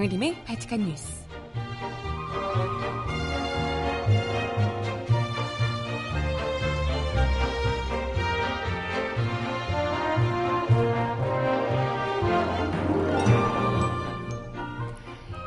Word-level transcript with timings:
정혜림의 0.00 0.44
바칙한 0.46 0.80
뉴스. 0.80 1.12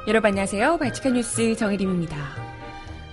여러분 0.08 0.28
안녕하세요. 0.28 0.78
바칙한 0.78 1.14
뉴스 1.14 1.56
정혜림입니다. 1.56 2.16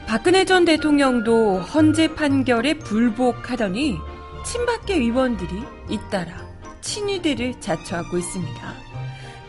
박근혜 0.07 0.45
전 0.45 0.67
대통령도 0.67 1.61
헌재 1.61 2.15
판결에 2.17 2.75
불복하더니 2.75 3.97
친박계 4.45 4.95
의원들이 4.95 5.63
잇따라 5.89 6.47
친위대를 6.83 7.59
자처하고 7.61 8.19
있습니다. 8.19 8.70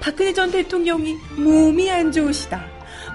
박근혜 0.01 0.33
전 0.33 0.51
대통령이 0.51 1.15
몸이 1.37 1.89
안 1.91 2.11
좋으시다, 2.11 2.65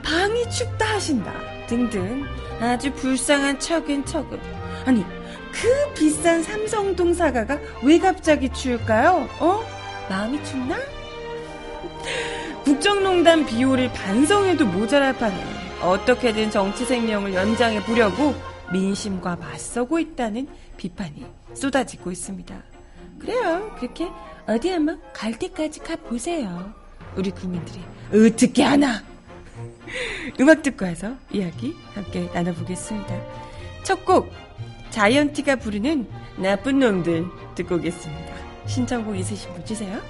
방이 0.05 0.49
춥다 0.49 0.95
하신다 0.95 1.33
등등 1.67 2.25
아주 2.61 2.93
불쌍한 2.93 3.59
척은척은 3.59 4.41
아니 4.87 5.05
그 5.53 5.95
비싼 5.95 6.43
삼성동 6.43 7.13
사과가 7.13 7.59
왜 7.83 7.99
갑자기 7.99 8.49
추울까요? 8.53 9.29
어? 9.41 9.65
마음이 10.09 10.43
춥나? 10.45 10.77
국정농단 12.65 13.45
비호를 13.47 13.93
반성해도 13.93 14.67
모자랄 14.67 15.17
판에 15.17 15.37
어떻게든 15.83 16.51
정치 16.51 16.85
생명을 16.85 17.35
연장해 17.35 17.83
보려고 17.83 18.35
민심과 18.73 19.37
맞서고 19.37 19.99
있다는 19.99 20.47
비판이 20.77 21.27
쏟아지고 21.55 22.13
있습니다. 22.13 22.55
그래요. 23.19 23.75
그렇게 23.79 24.09
어디 24.49 24.71
한번 24.71 25.01
갈 25.13 25.37
때까지 25.39 25.81
가 25.81 25.97
보세요. 25.97 26.73
우리 27.17 27.31
국민들이 27.31 27.81
어떻게 28.13 28.63
하나? 28.63 29.03
음악 30.39 30.63
듣고 30.63 30.85
와서 30.85 31.17
이야기 31.33 31.75
함께 31.95 32.29
나눠보겠습니다. 32.33 33.21
첫 33.83 34.05
곡, 34.05 34.31
자이언티가 34.91 35.57
부르는 35.57 36.07
나쁜 36.37 36.79
놈들 36.79 37.25
듣고 37.55 37.77
오겠습니다. 37.77 38.35
신청곡 38.67 39.17
있으신 39.17 39.53
분 39.53 39.65
주세요. 39.65 40.01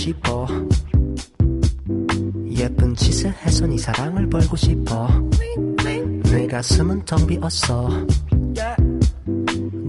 싶어 0.00 0.46
예쁜 2.48 2.94
짓을 2.94 3.30
해서 3.34 3.66
네 3.66 3.76
사랑을 3.76 4.28
벌고 4.30 4.56
싶어 4.56 5.06
내 6.32 6.46
가슴은 6.46 7.04
텅 7.04 7.26
비었어 7.26 8.06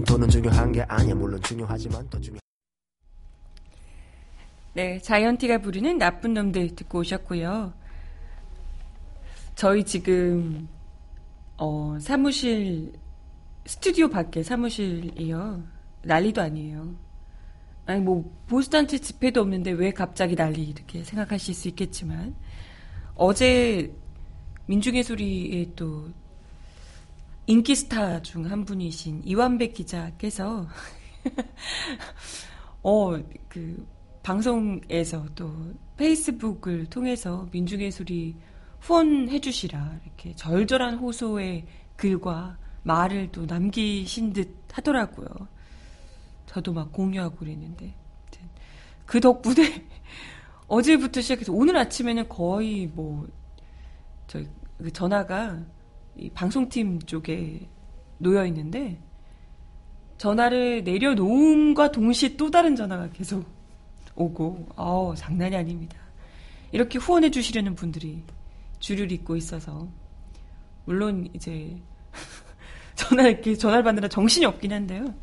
돈은 0.06 0.28
중요한 0.28 0.70
게 0.70 0.82
아니야 0.82 1.14
물론 1.14 1.40
중요하지만 1.40 2.06
더 2.10 2.20
중요 2.20 2.38
네, 4.74 4.98
자이언티가 5.00 5.58
부르는 5.58 5.98
나쁜 5.98 6.32
놈들 6.32 6.74
듣고 6.74 7.00
오셨고요. 7.00 7.74
저희 9.54 9.84
지금 9.84 10.66
어, 11.58 11.98
사무실 12.00 12.92
스튜디오 13.66 14.08
밖에 14.08 14.42
사무실이요. 14.42 15.62
난리도 16.04 16.40
아니에요. 16.40 17.11
아니 17.86 18.00
뭐 18.00 18.30
보수단체 18.46 18.98
집회도 18.98 19.40
없는데 19.40 19.72
왜 19.72 19.90
갑자기 19.92 20.36
난리 20.36 20.64
이렇게 20.64 21.02
생각하실 21.04 21.54
수 21.54 21.68
있겠지만 21.68 22.34
어제 23.14 23.94
민중의 24.66 25.02
소리에 25.02 25.72
또 25.74 26.08
인기 27.46 27.74
스타 27.74 28.22
중 28.22 28.46
한 28.46 28.64
분이신 28.64 29.22
이완백 29.24 29.74
기자께서 29.74 30.66
어 32.82 33.18
그 33.48 33.86
방송에서 34.22 35.26
또 35.34 35.52
페이스북을 35.96 36.86
통해서 36.86 37.48
민중의 37.52 37.90
소리 37.90 38.36
후원해 38.80 39.40
주시라 39.40 39.98
이렇게 40.04 40.34
절절한 40.34 40.96
호소의 40.98 41.66
글과 41.96 42.56
말을 42.84 43.30
또 43.32 43.46
남기신 43.46 44.32
듯 44.32 44.56
하더라고요. 44.72 45.28
저도 46.52 46.74
막 46.74 46.92
공유하고 46.92 47.36
그랬는데 47.36 47.94
그 49.06 49.20
덕분에 49.20 49.86
어제부터 50.68 51.20
시작해서 51.22 51.52
오늘 51.52 51.76
아침에는 51.76 52.28
거의 52.28 52.86
뭐 52.86 53.26
저희 54.26 54.46
그 54.76 54.92
전화가 54.92 55.58
이 56.16 56.28
방송팀 56.30 57.00
쪽에 57.00 57.68
놓여 58.18 58.44
있는데 58.46 59.00
전화를 60.18 60.84
내려놓음과 60.84 61.90
동시에 61.90 62.36
또 62.36 62.50
다른 62.50 62.76
전화가 62.76 63.08
계속 63.10 63.44
오고 64.14 64.68
아우 64.76 65.14
장난이 65.16 65.56
아닙니다. 65.56 65.96
이렇게 66.70 66.98
후원해 66.98 67.30
주시려는 67.30 67.74
분들이 67.74 68.24
줄을 68.78 69.10
잇고 69.10 69.36
있어서 69.36 69.88
물론 70.84 71.28
이제 71.32 71.76
전화 72.94 73.26
이렇게 73.26 73.56
전화를 73.56 73.82
받느라 73.82 74.08
정신이 74.08 74.44
없긴 74.44 74.72
한데요. 74.72 75.14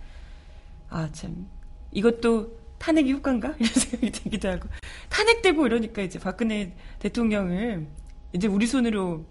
아, 0.90 1.10
참. 1.12 1.48
이것도 1.92 2.60
탄핵이 2.78 3.12
효과인가? 3.14 3.50
이런 3.60 3.70
생각이 3.74 4.12
들기도 4.12 4.50
하고. 4.50 4.70
탄핵되고 5.10 5.66
이러니까 5.66 6.02
이제 6.02 6.20
박근혜 6.20 6.76
대통령을 7.00 7.88
이제 8.34 8.48
우리 8.48 8.68
손으로 8.68 9.26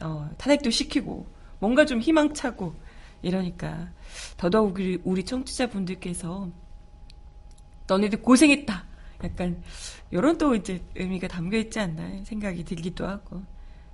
어, 0.00 0.30
탄핵도 0.38 0.70
시키고 0.70 1.26
뭔가 1.58 1.86
좀 1.86 2.00
희망차고 2.00 2.74
이러니까 3.22 3.90
더더욱 4.36 4.74
우리, 4.74 5.00
우리 5.04 5.24
청취자분들께서 5.24 6.50
너네들 7.86 8.22
고생했다. 8.22 8.84
약간 9.24 9.62
이런 10.10 10.36
또 10.36 10.54
이제 10.54 10.82
의미가 10.94 11.28
담겨 11.28 11.56
있지 11.58 11.80
않나 11.80 12.24
생각이 12.24 12.64
들기도 12.64 13.06
하고 13.06 13.42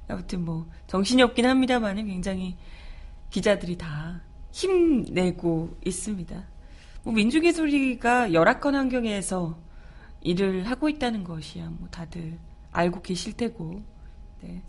아무튼 0.08 0.44
뭐 0.44 0.68
정신이 0.88 1.22
없긴 1.22 1.46
합니다만은 1.46 2.06
굉장히 2.06 2.56
기자들이 3.30 3.78
다 3.78 4.20
힘내고 4.52 5.76
있습니다. 5.84 6.49
뭐 7.02 7.12
민주기 7.14 7.52
소리가 7.52 8.32
열악한 8.32 8.74
환경에서 8.74 9.58
일을 10.22 10.68
하고 10.68 10.88
있다는 10.88 11.24
것이야 11.24 11.70
뭐 11.70 11.88
다들 11.88 12.38
알고 12.72 13.02
계실 13.02 13.32
테고 13.32 13.82
네. 14.42 14.62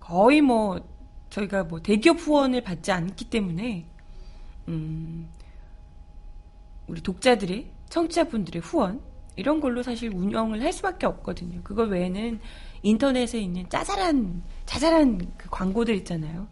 거의 0.00 0.40
뭐 0.40 0.80
저희가 1.30 1.64
뭐 1.64 1.80
대기업 1.80 2.18
후원을 2.18 2.62
받지 2.62 2.92
않기 2.92 3.30
때문에 3.30 3.86
음 4.68 5.28
우리 6.86 7.00
독자들의 7.00 7.70
청취자분들의 7.88 8.62
후원 8.62 9.00
이런 9.36 9.60
걸로 9.60 9.82
사실 9.82 10.14
운영을 10.14 10.62
할 10.62 10.72
수밖에 10.72 11.06
없거든요. 11.06 11.62
그거 11.62 11.84
외에는 11.84 12.40
인터넷에 12.82 13.38
있는 13.40 13.68
짜잘한 13.68 14.42
짜잘한 14.66 15.32
그 15.36 15.48
광고들 15.50 15.94
있잖아요. 15.96 16.46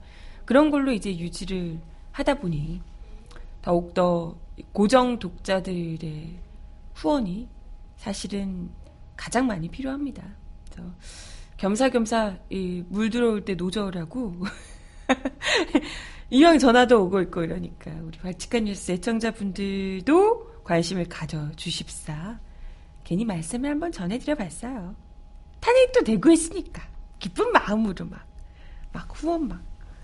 그런 0.44 0.70
걸로 0.70 0.92
이제 0.92 1.16
유지를 1.16 1.78
하다 2.12 2.34
보니 2.36 2.80
더욱더 3.62 4.36
고정 4.72 5.18
독자들의 5.18 6.38
후원이 6.94 7.48
사실은 7.96 8.70
가장 9.16 9.46
많이 9.46 9.68
필요합니다. 9.68 10.24
겸사겸사 11.56 12.38
물 12.88 13.10
들어올 13.10 13.44
때 13.44 13.54
노저라고 13.54 14.34
이왕 16.30 16.58
전화도 16.58 17.04
오고 17.04 17.20
있고 17.22 17.42
이러니까 17.42 17.90
우리 18.02 18.18
발칙한 18.18 18.64
뉴스 18.64 18.92
애청자분들도 18.92 20.62
관심을 20.64 21.06
가져주십사 21.06 22.38
괜히 23.04 23.24
말씀을 23.24 23.70
한번 23.70 23.90
전해드려 23.92 24.36
봤어요. 24.36 24.94
탄핵도 25.60 26.04
되고 26.04 26.30
있으니까 26.30 26.82
기쁜 27.18 27.52
마음으로 27.52 28.06
막, 28.06 28.26
막 28.92 29.08
후원 29.12 29.48
막 29.48 29.60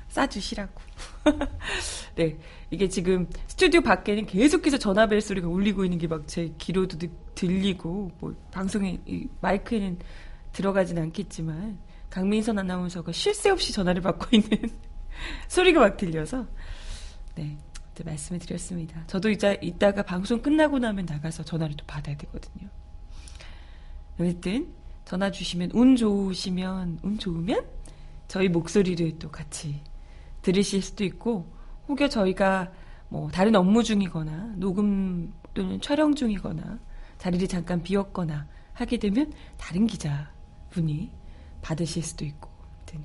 싸주시라고. 0.08 0.80
네. 2.16 2.38
이게 2.70 2.88
지금 2.88 3.28
스튜디오 3.46 3.80
밖에는 3.80 4.26
계속해서 4.26 4.78
전화벨 4.78 5.20
소리가 5.20 5.48
울리고 5.48 5.84
있는 5.84 5.98
게 5.98 6.06
막 6.06 6.26
제 6.26 6.52
귀로도 6.58 6.98
들리고, 7.34 8.10
뭐, 8.18 8.34
방송에, 8.50 8.98
이 9.06 9.28
마이크에는 9.40 9.98
들어가진 10.52 10.98
않겠지만, 10.98 11.78
강민선 12.10 12.58
아나운서가 12.58 13.12
쉴 13.12 13.34
새 13.34 13.50
없이 13.50 13.72
전화를 13.72 14.00
받고 14.02 14.28
있는 14.36 14.48
소리가 15.48 15.80
막 15.80 15.96
들려서, 15.96 16.46
네. 17.34 17.56
말씀을 18.04 18.38
드렸습니다. 18.40 19.02
저도 19.06 19.30
이제 19.30 19.58
이따가 19.62 20.02
방송 20.02 20.42
끝나고 20.42 20.78
나면 20.78 21.06
나가서 21.06 21.44
전화를 21.44 21.76
또 21.76 21.86
받아야 21.86 22.14
되거든요. 22.18 22.68
어쨌든, 24.18 24.72
전화 25.04 25.30
주시면, 25.30 25.70
운 25.72 25.96
좋으시면, 25.96 27.00
운 27.02 27.18
좋으면, 27.18 27.64
저희 28.28 28.48
목소리를 28.48 29.18
또 29.18 29.30
같이 29.30 29.80
들으실 30.46 30.80
수도 30.80 31.02
있고, 31.02 31.44
혹여 31.88 32.08
저희가 32.08 32.70
뭐 33.08 33.28
다른 33.30 33.56
업무 33.56 33.82
중이거나 33.82 34.54
녹음 34.56 35.32
또는 35.54 35.80
촬영 35.80 36.14
중이거나 36.14 36.78
자리를 37.18 37.48
잠깐 37.48 37.82
비웠거나 37.82 38.46
하게 38.72 38.98
되면 38.98 39.32
다른 39.56 39.86
기자분이 39.86 41.10
받으실 41.62 42.02
수도 42.02 42.24
있고 42.24 42.50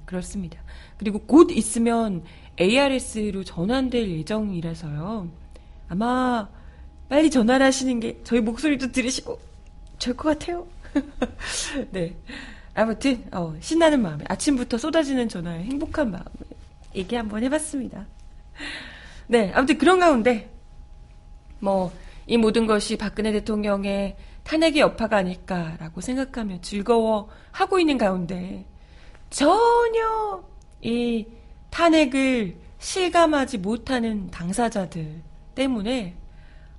그렇습니다. 0.06 0.60
그리고 0.98 1.20
곧 1.20 1.52
있으면 1.52 2.24
ARS로 2.60 3.44
전환될 3.44 4.10
예정이라서요. 4.10 5.30
아마 5.90 6.48
빨리 7.10 7.30
전화를 7.30 7.66
하시는 7.66 8.00
게 8.00 8.22
저희 8.24 8.40
목소리도 8.40 8.92
들으시고 8.92 9.38
좋을 9.98 10.16
것 10.16 10.30
같아요. 10.30 10.68
네. 11.92 12.16
아무튼 12.74 13.26
어, 13.34 13.54
신나는 13.60 14.02
마음에 14.02 14.24
아침부터 14.30 14.78
쏟아지는 14.78 15.28
전화에 15.28 15.64
행복한 15.64 16.12
마음에 16.12 16.26
얘기 16.96 17.16
한번 17.16 17.44
해봤습니다. 17.44 18.08
네, 19.28 19.52
아무튼 19.54 19.78
그런 19.78 20.00
가운데 20.00 20.50
뭐 21.60 21.92
이 22.32 22.38
모든 22.38 22.66
것이 22.66 22.98
박근혜 22.98 23.32
대통령의 23.34 24.16
탄핵의 24.44 24.80
여파가 24.82 25.18
아닐까라고 25.18 26.00
생각하며 26.00 26.62
즐거워하고 26.62 27.78
있는 27.78 27.98
가운데 27.98 28.66
전혀 29.30 30.44
이 30.82 31.28
탄핵을 31.70 32.58
실감하지 32.80 33.58
못하는 33.60 34.32
당사자들 34.32 35.22
때문에 35.56 36.16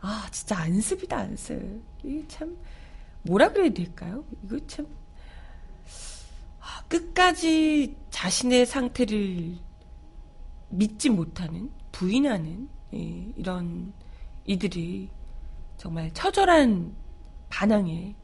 아 0.01 0.27
진짜 0.31 0.59
안습이다 0.59 1.19
안습 1.19 1.83
이게 2.03 2.27
참 2.29 2.57
뭐라 3.23 3.53
그래야 3.53 3.71
될까요? 3.71 4.25
이거 4.45 4.59
참 4.67 4.87
아, 6.61 6.83
끝까지 6.89 7.95
자신의 8.11 8.67
상태를 8.67 9.57
믿지 10.73 11.11
못하는 11.11 11.71
부인하는 11.93 12.69
예, 12.95 13.33
이런 13.37 13.93
이들이 14.45 15.09
정말 15.77 16.11
처절한 16.13 16.95
반항에 17.49 18.15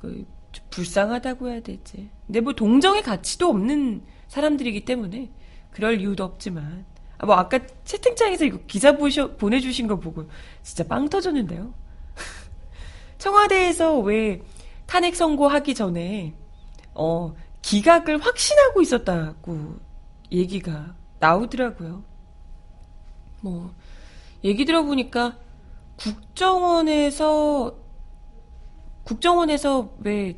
그 0.00 0.26
불쌍하다고 0.70 1.48
해야 1.48 1.60
되지. 1.60 2.10
근데 2.26 2.40
뭐 2.40 2.52
동정의 2.52 3.02
가치도 3.02 3.48
없는 3.48 4.02
사람들이기 4.28 4.84
때문에 4.84 5.30
그럴 5.70 6.00
이유도 6.00 6.24
없지만 6.24 6.84
아, 7.18 7.26
뭐 7.26 7.36
아까 7.36 7.58
채팅창에서 7.84 8.44
이거 8.44 8.58
기사 8.66 8.96
보셔, 8.96 9.36
보내주신 9.36 9.86
거 9.86 9.98
보고 9.98 10.28
진짜 10.62 10.84
빵 10.84 11.08
터졌는데요. 11.08 11.72
청와대에서 13.18 13.98
왜 14.00 14.42
탄핵 14.86 15.16
선고하기 15.16 15.74
전에 15.74 16.34
어 16.94 17.34
기각을 17.62 18.18
확신하고 18.18 18.82
있었다고 18.82 19.76
얘기가 20.30 20.94
나오더라고요. 21.24 22.04
뭐, 23.40 23.74
얘기 24.42 24.64
들어보니까 24.66 25.36
국정원에서, 25.96 27.76
국정원에서 29.04 29.94
왜, 30.00 30.36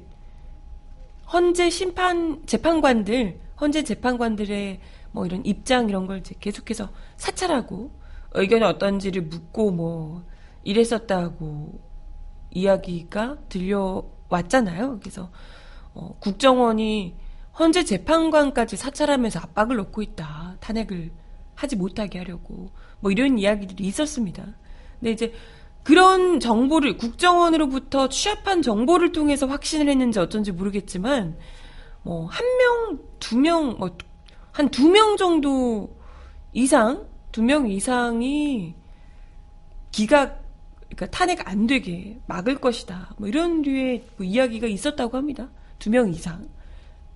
헌재 1.32 1.70
심판, 1.70 2.46
재판관들, 2.46 3.40
헌재 3.60 3.82
재판관들의 3.82 4.80
뭐 5.10 5.26
이런 5.26 5.44
입장 5.44 5.88
이런 5.88 6.06
걸 6.06 6.22
계속해서 6.22 6.90
사찰하고, 7.16 7.90
의견이 8.34 8.62
어떤지를 8.64 9.22
묻고 9.22 9.72
뭐, 9.72 10.24
이랬었다고 10.62 11.80
이야기가 12.52 13.38
들려왔잖아요. 13.48 15.00
그래서, 15.00 15.30
어, 15.94 16.16
국정원이 16.20 17.16
헌재 17.58 17.84
재판관까지 17.84 18.76
사찰하면서 18.76 19.40
압박을 19.40 19.76
넣고 19.76 20.02
있다. 20.02 20.56
탄핵을 20.60 21.10
하지 21.54 21.76
못하게 21.76 22.18
하려고. 22.18 22.70
뭐 23.00 23.10
이런 23.10 23.38
이야기들이 23.38 23.84
있었습니다. 23.84 24.44
근데 25.00 25.10
이제 25.12 25.32
그런 25.82 26.40
정보를 26.40 26.96
국정원으로부터 26.96 28.08
취합한 28.08 28.60
정보를 28.62 29.12
통해서 29.12 29.46
확신을 29.46 29.88
했는지 29.88 30.18
어쩐지 30.18 30.52
모르겠지만 30.52 31.38
뭐 32.02 32.26
한 32.28 32.44
명, 32.58 32.98
두 33.20 33.38
명, 33.38 33.76
뭐 33.78 33.96
한 34.52 34.70
두 34.70 34.88
명 34.90 35.16
정도 35.16 35.96
이상, 36.52 37.06
두 37.32 37.42
명 37.42 37.68
이상이 37.70 38.74
기각 39.92 40.42
그러니까 40.88 41.06
탄핵 41.10 41.46
안 41.48 41.66
되게 41.66 42.18
막을 42.26 42.56
것이다. 42.56 43.14
뭐 43.18 43.28
이런 43.28 43.62
류의 43.62 44.04
뭐 44.16 44.26
이야기가 44.26 44.66
있었다고 44.66 45.16
합니다. 45.16 45.48
두 45.78 45.90
명 45.90 46.08
이상. 46.10 46.48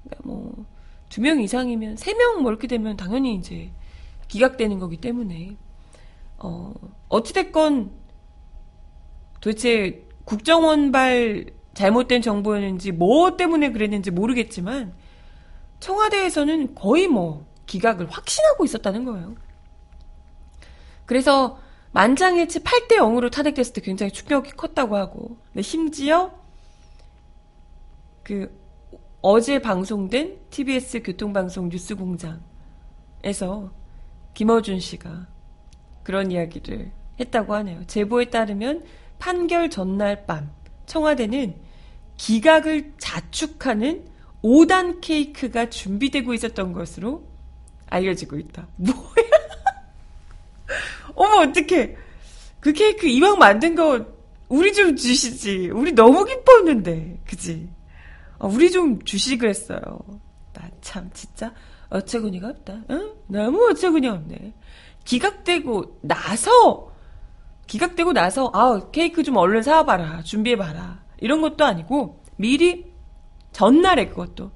그러니까 0.04 0.28
뭐, 0.28 0.66
두 1.08 1.20
명 1.22 1.40
이상이면, 1.40 1.96
세 1.96 2.14
명 2.14 2.42
뭐 2.42 2.50
이렇게 2.50 2.66
되면 2.68 2.96
당연히 2.96 3.34
이제 3.34 3.72
기각되는 4.28 4.78
거기 4.78 4.96
때문에, 4.98 5.56
어, 6.38 6.72
어찌됐건, 7.08 7.90
도대체 9.40 10.06
국정원발 10.24 11.46
잘못된 11.74 12.22
정보였는지, 12.22 12.92
뭐 12.92 13.36
때문에 13.36 13.72
그랬는지 13.72 14.10
모르겠지만, 14.10 14.94
청와대에서는 15.80 16.74
거의 16.74 17.08
뭐, 17.08 17.46
기각을 17.66 18.08
확신하고 18.10 18.64
있었다는 18.64 19.04
거예요. 19.04 19.34
그래서, 21.06 21.58
만장일치 21.92 22.60
8대 22.60 22.96
0으로 22.98 23.30
탄핵됐을 23.32 23.72
때 23.72 23.80
굉장히 23.80 24.12
충격이 24.12 24.52
컸다고 24.52 24.96
하고, 24.96 25.36
심지어, 25.60 26.32
그, 28.22 28.59
어제 29.22 29.58
방송된 29.58 30.38
TBS 30.50 31.02
교통방송 31.02 31.68
뉴스공장에서 31.68 32.40
김어준 34.32 34.80
씨가 34.80 35.26
그런 36.02 36.30
이야기를 36.30 36.90
했다고 37.20 37.54
하네요. 37.56 37.86
제보에 37.86 38.30
따르면 38.30 38.84
판결 39.18 39.68
전날 39.68 40.24
밤 40.24 40.50
청와대는 40.86 41.54
기각을 42.16 42.94
자축하는 42.98 44.06
5단 44.42 45.00
케이크가 45.02 45.68
준비되고 45.68 46.32
있었던 46.32 46.72
것으로 46.72 47.24
알려지고 47.88 48.38
있다. 48.38 48.68
뭐야? 48.76 48.94
어머, 51.14 51.42
어떡해. 51.42 51.96
그 52.60 52.72
케이크 52.72 53.06
이왕 53.06 53.38
만든 53.38 53.74
거 53.74 54.06
우리 54.48 54.72
좀 54.72 54.96
주시지. 54.96 55.70
우리 55.70 55.92
너무 55.92 56.24
기뻤는데. 56.24 57.20
그지? 57.26 57.68
어, 58.40 58.48
우리 58.48 58.70
좀 58.70 59.02
주시 59.04 59.38
그랬어요. 59.38 59.80
나 60.52 60.68
참 60.80 61.10
진짜 61.12 61.52
어처구니가 61.90 62.48
없다. 62.48 62.82
응? 62.90 63.14
너무 63.28 63.68
어처구니가 63.70 64.14
없네. 64.14 64.54
기각되고 65.04 65.98
나서 66.02 66.90
기각되고 67.66 68.12
나서 68.12 68.50
아 68.52 68.90
케이크 68.90 69.22
좀 69.22 69.36
얼른 69.36 69.62
사와봐라 69.62 70.22
준비해봐라 70.22 71.04
이런 71.18 71.40
것도 71.40 71.64
아니고 71.64 72.22
미리 72.36 72.92
전날에 73.52 74.08
그것도 74.08 74.50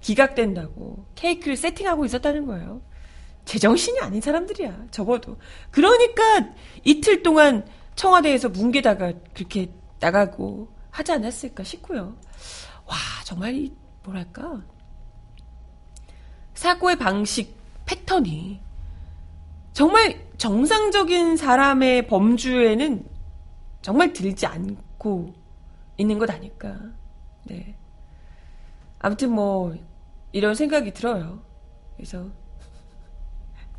기각된다고 0.00 1.04
케이크를 1.14 1.56
세팅하고 1.56 2.04
있었다는 2.04 2.46
거예요. 2.46 2.80
제정신이 3.44 4.00
아닌 4.00 4.20
사람들이야 4.20 4.86
적어도 4.90 5.36
그러니까 5.70 6.22
이틀 6.84 7.22
동안 7.22 7.66
청와대에서 7.94 8.48
뭉개다가 8.48 9.12
그렇게 9.34 9.70
나가고 10.00 10.68
하지 10.90 11.12
않았을까 11.12 11.62
싶고요. 11.62 12.16
와, 12.86 12.96
정말 13.24 13.54
이, 13.54 13.76
뭐랄까. 14.04 14.62
사고의 16.54 16.96
방식, 16.96 17.56
패턴이 17.84 18.60
정말 19.72 20.26
정상적인 20.38 21.36
사람의 21.36 22.06
범주에는 22.06 23.06
정말 23.82 24.12
들지 24.12 24.46
않고 24.46 25.34
있는 25.98 26.18
것 26.18 26.30
아닐까. 26.30 26.80
네. 27.44 27.76
아무튼 28.98 29.32
뭐, 29.32 29.76
이런 30.32 30.54
생각이 30.54 30.92
들어요. 30.92 31.42
그래서, 31.96 32.30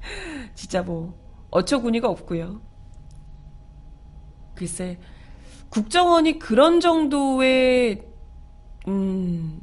진짜 0.56 0.82
뭐, 0.84 1.18
어처구니가 1.50 2.08
없고요. 2.08 2.62
글쎄, 4.56 5.00
국정원이 5.70 6.40
그런 6.40 6.80
정도의 6.80 8.08
음, 8.88 9.60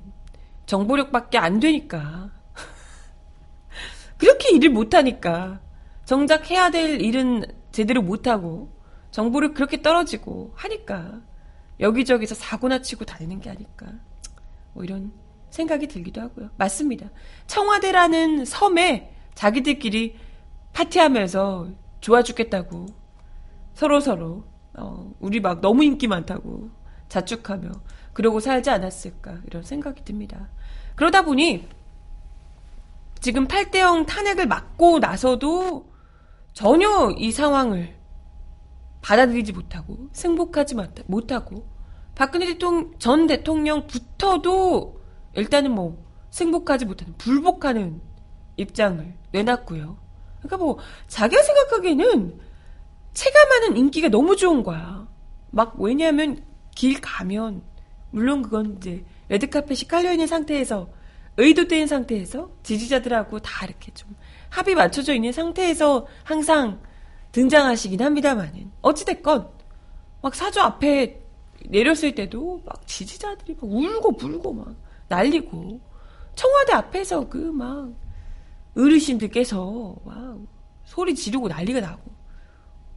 정보력밖에 0.66 1.38
안 1.38 1.60
되니까. 1.60 2.30
그렇게 4.18 4.54
일을 4.54 4.70
못하니까. 4.70 5.60
정작 6.04 6.50
해야 6.50 6.70
될 6.70 7.00
일은 7.00 7.44
제대로 7.72 8.02
못하고 8.02 8.70
정보를 9.10 9.54
그렇게 9.54 9.80
떨어지고 9.80 10.52
하니까 10.54 11.20
여기저기서 11.80 12.34
사고나 12.34 12.82
치고 12.82 13.04
다니는 13.04 13.40
게 13.40 13.50
아닐까. 13.50 13.86
뭐 14.74 14.84
이런 14.84 15.12
생각이 15.50 15.88
들기도 15.88 16.20
하고요. 16.20 16.50
맞습니다. 16.56 17.08
청와대라는 17.46 18.44
섬에 18.44 19.12
자기들끼리 19.34 20.16
파티하면서 20.72 21.68
좋아 22.00 22.22
죽겠다고 22.22 22.86
서로 23.72 24.00
서로 24.00 24.44
어, 24.74 25.12
우리 25.20 25.40
막 25.40 25.60
너무 25.60 25.84
인기 25.84 26.08
많다고 26.08 26.70
자축하며 27.08 27.70
그러고 28.14 28.40
살지 28.40 28.70
않았을까 28.70 29.40
이런 29.46 29.62
생각이 29.62 30.04
듭니다. 30.04 30.48
그러다 30.94 31.22
보니 31.22 31.68
지금 33.20 33.46
8대0 33.46 34.06
탄핵을 34.06 34.46
맞고 34.46 35.00
나서도 35.00 35.92
전혀 36.52 37.10
이 37.18 37.32
상황을 37.32 37.96
받아들이지 39.02 39.52
못하고 39.52 40.08
승복하지 40.12 40.76
못하고 41.06 41.66
박근혜 42.14 42.46
대통령 42.46 42.92
전 42.98 43.26
대통령부터도 43.26 45.00
일단은 45.34 45.72
뭐 45.72 46.02
승복하지 46.30 46.86
못하는 46.86 47.14
불복하는 47.18 48.00
입장을 48.56 49.14
내놨고요. 49.32 49.98
그러니까 50.38 50.56
뭐 50.56 50.78
자기가 51.08 51.42
생각하기에는 51.42 52.40
체감하는 53.12 53.76
인기가 53.76 54.08
너무 54.08 54.36
좋은 54.36 54.62
거야. 54.62 55.08
막 55.50 55.80
왜냐하면 55.80 56.44
길 56.74 57.00
가면 57.00 57.62
물론 58.14 58.42
그건 58.42 58.76
이제 58.76 59.04
레드카펫이 59.28 59.88
깔려 59.88 60.12
있는 60.12 60.26
상태에서 60.26 60.88
의도된 61.36 61.86
상태에서 61.86 62.50
지지자들하고 62.62 63.40
다 63.40 63.66
이렇게 63.66 63.92
좀 63.92 64.14
합이 64.50 64.74
맞춰져 64.74 65.14
있는 65.14 65.32
상태에서 65.32 66.06
항상 66.22 66.80
등장하시긴 67.32 68.00
합니다만은 68.00 68.70
어찌됐건 68.82 69.48
막 70.22 70.34
사주 70.34 70.60
앞에 70.60 71.20
내렸을 71.66 72.14
때도 72.14 72.62
막 72.64 72.86
지지자들이 72.86 73.54
막 73.54 73.64
울고 73.64 74.16
불고 74.16 74.52
막 74.52 74.74
난리고 75.08 75.80
청와대 76.36 76.72
앞에서 76.74 77.28
그 77.28 77.38
막 77.38 77.92
어르신들께서 78.76 79.96
막 80.04 80.38
소리 80.84 81.14
지르고 81.14 81.48
난리가 81.48 81.80
나고. 81.80 82.10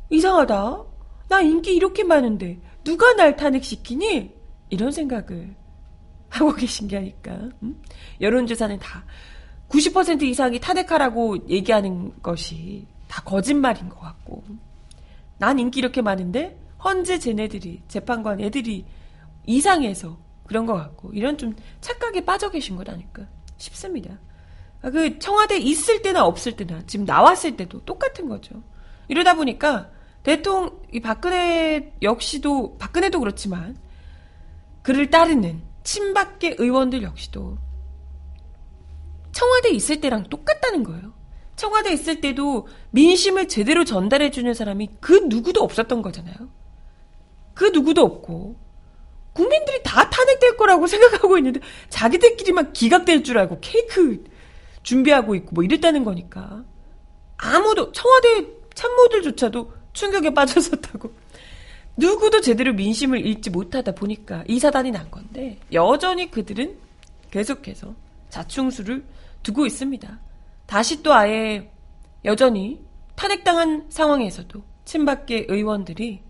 이상하다. 0.10 0.84
나 1.30 1.42
인기 1.42 1.76
이렇게 1.76 2.04
많은데 2.04 2.60
누가 2.84 3.14
날 3.14 3.36
탄핵시키니 3.36 4.37
이런 4.70 4.92
생각을 4.92 5.56
하고 6.30 6.54
계신 6.54 6.88
게 6.88 6.98
아닐까 6.98 7.38
음? 7.64 7.82
여론조사는 8.20 8.80
다 8.80 9.06
90% 9.70 10.24
이상이 10.24 10.60
탄핵하라고 10.60 11.50
얘기하는 11.50 12.22
것이 12.22 12.86
다 13.08 13.22
거짓말인 13.24 13.90
것 13.90 14.00
같고 14.00 14.44
난 15.38 15.60
인기 15.60 15.80
이렇게 15.80 16.02
많은데 16.02 16.60
헌재 16.84 17.20
쟤네들이 17.20 17.84
재판관 17.88 18.42
애들이 18.42 18.86
이상해서 19.46 20.18
그런 20.46 20.66
것 20.66 20.74
같고 20.74 21.12
이런 21.14 21.38
좀 21.38 21.56
착각에 21.82 22.24
빠져 22.26 22.50
계신 22.50 22.76
것 22.76 22.88
아닐까 22.90 23.28
싶습니다. 23.58 24.18
아, 24.82 24.90
그 24.90 25.20
청와대 25.20 25.58
있을 25.58 26.02
때나 26.02 26.26
없을 26.26 26.56
때나 26.56 26.82
지금 26.86 27.06
나왔을 27.06 27.58
때도 27.58 27.84
똑같은 27.84 28.30
거죠. 28.30 28.62
이러다 29.08 29.36
보니까 29.36 29.90
대통령 30.24 30.80
이 30.92 31.00
박근혜 31.00 31.94
역시도 32.02 32.78
박근혜도 32.78 33.20
그렇지만 33.20 33.78
그를 34.88 35.10
따르는 35.10 35.62
친박계 35.84 36.56
의원들 36.60 37.04
역시도 37.04 37.58
청와대 39.34 39.70
있을 39.72 40.00
때랑 40.00 40.30
똑같다는 40.30 40.86
거예요. 40.86 41.14
청와대 41.58 41.92
있을 41.92 42.22
때도 42.22 42.70
민심을 42.92 43.50
제대로 43.50 43.84
전달해 43.84 44.32
주는 44.32 44.54
사람이 44.54 44.92
그 45.02 45.26
누구도 45.26 45.62
없었던 45.62 46.02
거잖아요. 46.02 46.36
그 47.54 47.66
누구도 47.66 48.02
없고 48.02 48.58
국민들이 49.34 49.84
다 49.84 50.10
탄핵될 50.10 50.56
거라고 50.56 50.88
생각하고 50.88 51.38
있는데 51.38 51.60
자기들끼리만 51.90 52.72
기각될 52.72 53.26
줄 53.26 53.40
알고 53.40 53.60
케이크 53.60 54.24
준비하고 54.84 55.36
있고 55.36 55.52
뭐 55.52 55.66
이랬다는 55.66 56.06
거니까 56.06 56.64
아무도 57.36 57.92
청와대 57.92 58.48
참모들조차도 58.74 59.74
충격에 59.92 60.34
빠졌었다고 60.34 61.12
누구도 61.98 62.42
제대로 62.42 62.74
민심을 62.74 63.26
읽지 63.26 63.50
못하다 63.50 63.94
보니까 63.94 64.44
이 64.48 64.60
사단이 64.60 64.92
난 64.92 65.10
건데 65.10 65.58
여전히 65.74 66.30
그들은 66.30 66.78
계속해서 67.32 67.96
자충수를 68.30 69.04
두고 69.42 69.66
있습니다. 69.66 70.20
다시 70.68 71.02
또 71.02 71.14
아예 71.14 71.72
여전히 72.24 72.80
탄핵당한 73.16 73.86
상황에서도 73.90 74.62
친박계 74.86 75.48
의원들이 75.50 76.22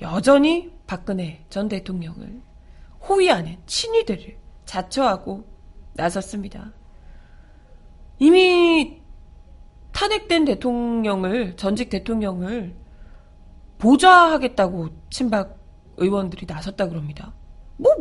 여전히 0.00 0.72
박근혜 0.86 1.44
전 1.50 1.68
대통령을 1.68 2.40
호위하는 3.08 3.58
친위들을 3.66 4.36
자처하고 4.64 5.44
나섰습니다. 5.92 6.72
이미 8.18 9.00
탄핵된 9.92 10.44
대통령을 10.46 11.56
전직 11.56 11.90
대통령을 11.90 12.74
보좌하겠다고 13.78 14.88
친박 15.10 15.56
의원들이 15.96 16.46
나섰다 16.46 16.88
그럽니다. 16.88 17.32
뭐 17.76 17.92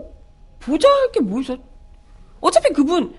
보좌할 0.60 1.12
게 1.12 1.20
뭐 1.20 1.42
있어? 1.42 1.58
어차피 2.42 2.74
그분 2.74 3.16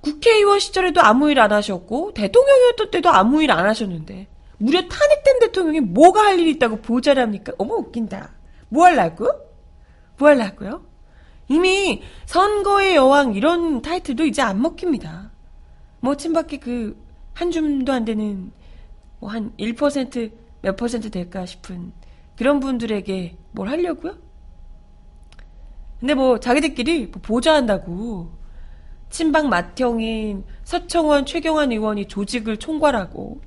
국회의원 0.00 0.58
시절에도 0.58 1.00
아무 1.00 1.30
일 1.30 1.38
안 1.38 1.52
하셨고 1.52 2.12
대통령이었던 2.14 2.90
때도 2.90 3.08
아무 3.10 3.42
일 3.42 3.50
안 3.50 3.66
하셨는데 3.66 4.28
무려 4.58 4.80
탄핵된 4.80 5.38
대통령이 5.40 5.80
뭐가 5.80 6.22
할 6.24 6.38
일이 6.40 6.50
있다고 6.52 6.76
보좌를 6.82 7.22
합니까? 7.22 7.52
어머 7.58 7.74
웃긴다. 7.76 8.30
뭐 8.68 8.84
할라고? 8.86 9.28
뭐 10.18 10.28
할라고요? 10.28 10.84
이미 11.48 12.02
선거의 12.26 12.96
여왕 12.96 13.34
이런 13.34 13.82
타이틀도 13.82 14.24
이제 14.24 14.40
안 14.42 14.60
먹힙니다. 14.62 15.30
뭐 16.00 16.16
친박계 16.16 16.58
그한 16.58 17.50
줌도 17.50 17.92
안 17.92 18.04
되는 18.04 18.52
뭐 19.20 19.30
한 19.30 19.52
1% 19.58 20.32
몇 20.62 20.76
퍼센트 20.76 21.10
될까 21.10 21.44
싶은 21.44 21.92
그런 22.36 22.60
분들에게 22.60 23.36
뭘 23.50 23.68
하려고요? 23.68 24.16
근데 26.00 26.14
뭐 26.14 26.40
자기들끼리 26.40 27.06
뭐 27.06 27.20
보좌한다고 27.22 28.32
친박 29.10 29.48
맏형인 29.48 30.44
서청원 30.64 31.26
최경환 31.26 31.70
의원이 31.70 32.08
조직을 32.08 32.56
총괄하고 32.56 33.42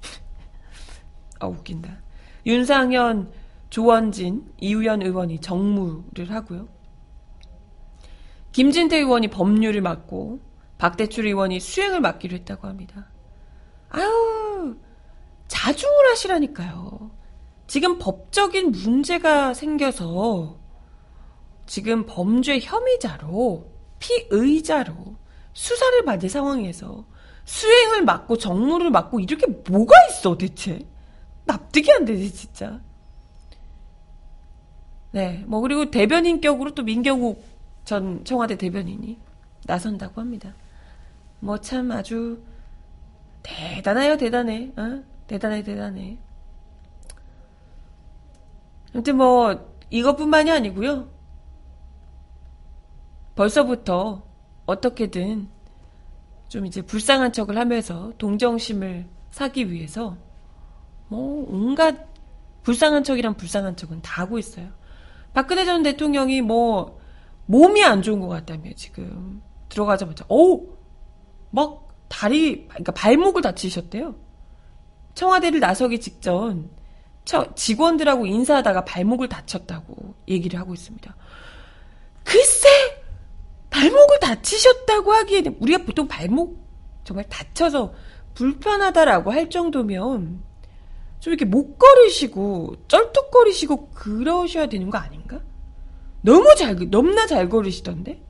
아 1.38 1.46
웃긴다. 1.46 2.00
윤상현 2.46 3.30
조원진 3.70 4.52
이우연 4.60 5.02
의원이 5.02 5.40
정무를 5.40 6.30
하고요. 6.30 6.68
김진태 8.52 8.98
의원이 8.98 9.28
법률을 9.28 9.80
맡고 9.80 10.40
박대출 10.78 11.26
의원이 11.26 11.60
수행을 11.60 12.00
맡기로 12.00 12.36
했다고 12.36 12.66
합니다. 12.66 13.06
아유 13.90 14.76
자중을 15.52 16.10
하시라니까요. 16.10 17.10
지금 17.66 17.98
법적인 17.98 18.70
문제가 18.72 19.52
생겨서 19.52 20.58
지금 21.66 22.06
범죄 22.06 22.58
혐의자로 22.58 23.70
피의자로 23.98 24.94
수사를 25.52 26.04
받을 26.06 26.28
상황에서 26.30 27.04
수행을 27.44 28.04
맡고 28.04 28.38
정무를 28.38 28.90
맡고 28.90 29.20
이렇게 29.20 29.46
뭐가 29.46 29.94
있어 30.10 30.36
대체 30.38 30.86
납득이 31.44 31.92
안 31.92 32.04
되지 32.06 32.32
진짜 32.32 32.80
네 35.12 35.44
뭐 35.46 35.60
그리고 35.60 35.90
대변인격으로 35.90 36.74
또 36.74 36.82
민경욱 36.82 37.44
전 37.84 38.24
청와대 38.24 38.56
대변인이 38.56 39.18
나선다고 39.66 40.20
합니다 40.20 40.54
뭐 41.40 41.58
참 41.58 41.90
아주 41.92 42.42
대단해요 43.42 44.16
대단해 44.16 44.72
어? 44.76 45.11
대단해 45.32 45.62
대단해 45.62 46.18
아무튼 48.92 49.16
뭐 49.16 49.72
이것뿐만이 49.88 50.50
아니고요 50.50 51.08
벌써부터 53.34 54.22
어떻게든 54.66 55.48
좀 56.48 56.66
이제 56.66 56.82
불쌍한 56.82 57.32
척을 57.32 57.56
하면서 57.56 58.12
동정심을 58.18 59.08
사기 59.30 59.72
위해서 59.72 60.18
뭐 61.08 61.46
온갖 61.48 62.08
불쌍한 62.62 63.02
척이란 63.04 63.34
불쌍한 63.38 63.76
척은 63.76 64.02
다 64.02 64.22
하고 64.22 64.38
있어요. 64.38 64.68
박근혜 65.32 65.64
전 65.64 65.82
대통령이 65.82 66.42
뭐 66.42 67.00
몸이 67.46 67.82
안 67.82 68.02
좋은 68.02 68.20
것 68.20 68.28
같다며 68.28 68.70
지금 68.76 69.42
들어가자마자 69.70 70.26
어우 70.28 70.76
막 71.50 71.88
다리 72.08 72.68
그러니까 72.68 72.92
발목을 72.92 73.40
다치셨대요. 73.40 74.14
청와대를 75.14 75.60
나서기 75.60 76.00
직전 76.00 76.70
직원들하고 77.54 78.26
인사하다가 78.26 78.84
발목을 78.84 79.28
다쳤다고 79.28 80.14
얘기를 80.28 80.58
하고 80.58 80.74
있습니다. 80.74 81.14
글쎄 82.24 82.68
발목을 83.70 84.20
다치셨다고 84.20 85.12
하기에는 85.12 85.56
우리가 85.60 85.84
보통 85.84 86.08
발목 86.08 86.60
정말 87.04 87.28
다쳐서 87.28 87.94
불편하다라고 88.34 89.32
할 89.32 89.50
정도면 89.50 90.42
좀 91.20 91.32
이렇게 91.32 91.44
못 91.44 91.78
걸으시고 91.78 92.76
쩔뚝거리시고 92.88 93.90
그러셔야 93.90 94.66
되는 94.66 94.90
거 94.90 94.98
아닌가? 94.98 95.40
너무 96.22 96.54
잘 96.56 96.76
넘나 96.90 97.26
잘 97.26 97.48
걸으시던데 97.48 98.22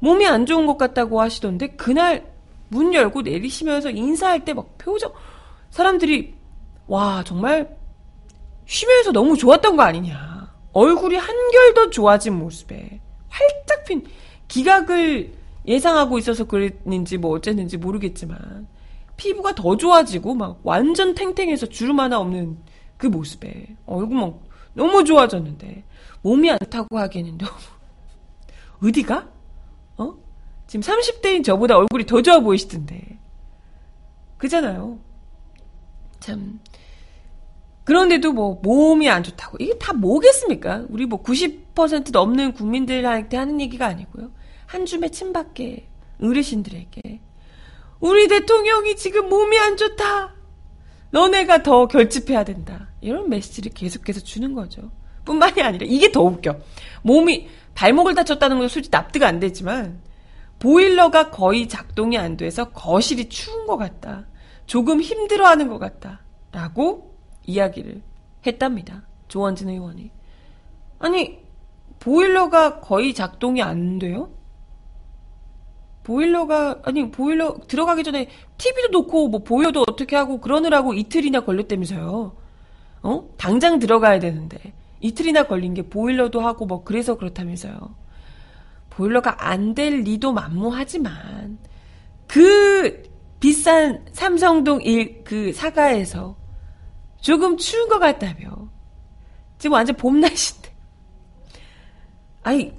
몸이 0.00 0.26
안 0.26 0.46
좋은 0.46 0.66
것 0.66 0.76
같다고 0.76 1.20
하시던데 1.20 1.68
그날 1.76 2.32
문 2.68 2.92
열고 2.92 3.22
내리시면서 3.22 3.90
인사할 3.90 4.44
때 4.44 4.52
막 4.52 4.76
표정 4.78 5.12
사람들이 5.74 6.34
와 6.86 7.24
정말 7.24 7.76
쉬면서 8.64 9.10
너무 9.10 9.36
좋았던 9.36 9.76
거 9.76 9.82
아니냐 9.82 10.54
얼굴이 10.72 11.16
한결 11.16 11.74
더 11.74 11.90
좋아진 11.90 12.38
모습에 12.38 13.00
활짝 13.28 13.82
핀 13.84 14.06
기각을 14.46 15.32
예상하고 15.66 16.18
있어서 16.18 16.44
그랬는지 16.44 17.18
뭐 17.18 17.32
어쨌는지 17.32 17.76
모르겠지만 17.76 18.68
피부가 19.16 19.52
더 19.56 19.76
좋아지고 19.76 20.36
막 20.36 20.60
완전 20.62 21.12
탱탱해서 21.12 21.66
주름 21.66 21.98
하나 21.98 22.20
없는 22.20 22.56
그 22.96 23.08
모습에 23.08 23.74
얼굴 23.84 24.16
막 24.16 24.40
너무 24.74 25.02
좋아졌는데 25.02 25.82
몸이 26.22 26.52
안 26.52 26.58
타고 26.70 27.00
하기에는 27.00 27.38
너무 27.38 27.52
어디가? 28.88 29.28
어? 29.96 30.14
지금 30.68 30.82
30대인 30.84 31.42
저보다 31.42 31.76
얼굴이 31.76 32.06
더 32.06 32.22
좋아 32.22 32.38
보이시던데 32.38 33.18
그잖아요 34.38 35.13
참 36.24 36.58
그런데도 37.84 38.32
뭐 38.32 38.58
몸이 38.62 39.10
안 39.10 39.22
좋다고 39.22 39.58
이게 39.60 39.76
다 39.78 39.92
뭐겠습니까? 39.92 40.86
우리 40.88 41.04
뭐 41.04 41.22
90% 41.22 42.12
넘는 42.12 42.54
국민들한테 42.54 43.36
하는 43.36 43.60
얘기가 43.60 43.86
아니고요 43.86 44.32
한 44.66 44.86
줌의 44.86 45.10
침밖에 45.10 45.86
어르신들에게 46.22 47.20
우리 48.00 48.28
대통령이 48.28 48.96
지금 48.96 49.28
몸이 49.28 49.58
안 49.58 49.76
좋다. 49.76 50.34
너네가 51.10 51.62
더 51.62 51.86
결집해야 51.86 52.44
된다. 52.44 52.88
이런 53.00 53.30
메시지를 53.30 53.72
계속해서 53.72 54.20
주는 54.20 54.52
거죠. 54.52 54.90
뿐만이 55.24 55.62
아니라 55.62 55.86
이게 55.88 56.12
더 56.12 56.22
웃겨. 56.22 56.56
몸이 57.02 57.48
발목을 57.74 58.14
다쳤다는 58.14 58.58
건 58.58 58.68
솔직히 58.68 58.90
납득 58.90 59.22
안 59.22 59.40
되지만 59.40 60.02
보일러가 60.58 61.30
거의 61.30 61.66
작동이 61.68 62.18
안 62.18 62.36
돼서 62.36 62.70
거실이 62.70 63.28
추운 63.28 63.66
것 63.66 63.76
같다. 63.76 64.26
조금 64.66 65.00
힘들어하는 65.00 65.68
것 65.68 65.78
같다. 65.78 66.20
라고 66.52 67.16
이야기를 67.46 68.02
했답니다. 68.46 69.02
조원진 69.28 69.68
의원이. 69.68 70.10
아니 70.98 71.38
보일러가 72.00 72.80
거의 72.80 73.14
작동이 73.14 73.62
안 73.62 73.98
돼요? 73.98 74.30
보일러가 76.02 76.80
아니 76.84 77.10
보일러 77.10 77.56
들어가기 77.66 78.04
전에 78.04 78.28
TV도 78.58 78.88
놓고 78.88 79.28
뭐 79.28 79.42
보일러도 79.42 79.84
어떻게 79.88 80.16
하고 80.16 80.38
그러느라고 80.40 80.92
이틀이나 80.92 81.40
걸렸다면서요. 81.40 82.36
어? 83.02 83.28
당장 83.38 83.78
들어가야 83.78 84.18
되는데 84.18 84.74
이틀이나 85.00 85.44
걸린 85.44 85.74
게 85.74 85.82
보일러도 85.82 86.40
하고 86.40 86.66
뭐 86.66 86.84
그래서 86.84 87.16
그렇다면서요. 87.16 87.74
보일러가 88.90 89.48
안 89.48 89.74
될 89.74 90.02
리도 90.02 90.32
만무하지만 90.32 91.58
그 92.26 93.02
비싼 93.44 94.02
삼성동 94.12 94.80
일 94.80 95.22
그 95.22 95.52
사가에서 95.52 96.34
조금 97.20 97.58
추운 97.58 97.90
것 97.90 97.98
같다며. 97.98 98.70
지금 99.58 99.74
완전 99.74 99.94
봄 99.96 100.18
날씨인데. 100.18 100.74
아니 102.42 102.72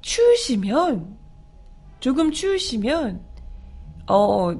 추우시면 0.00 1.18
조금 1.98 2.30
추우시면 2.30 3.24
어, 4.06 4.52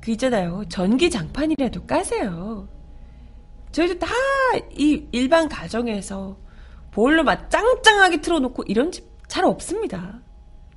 그 0.00 0.10
있잖아요. 0.12 0.64
전기 0.70 1.10
장판이라도 1.10 1.84
까세요. 1.84 2.66
저희도 3.72 3.98
다 3.98 4.08
이 4.72 5.06
일반 5.12 5.46
가정에서 5.50 6.34
보일러 6.90 7.22
막 7.22 7.50
짱짱하게 7.50 8.22
틀어놓고 8.22 8.62
이런 8.66 8.90
집 8.90 9.06
잘 9.28 9.44
없습니다. 9.44 10.22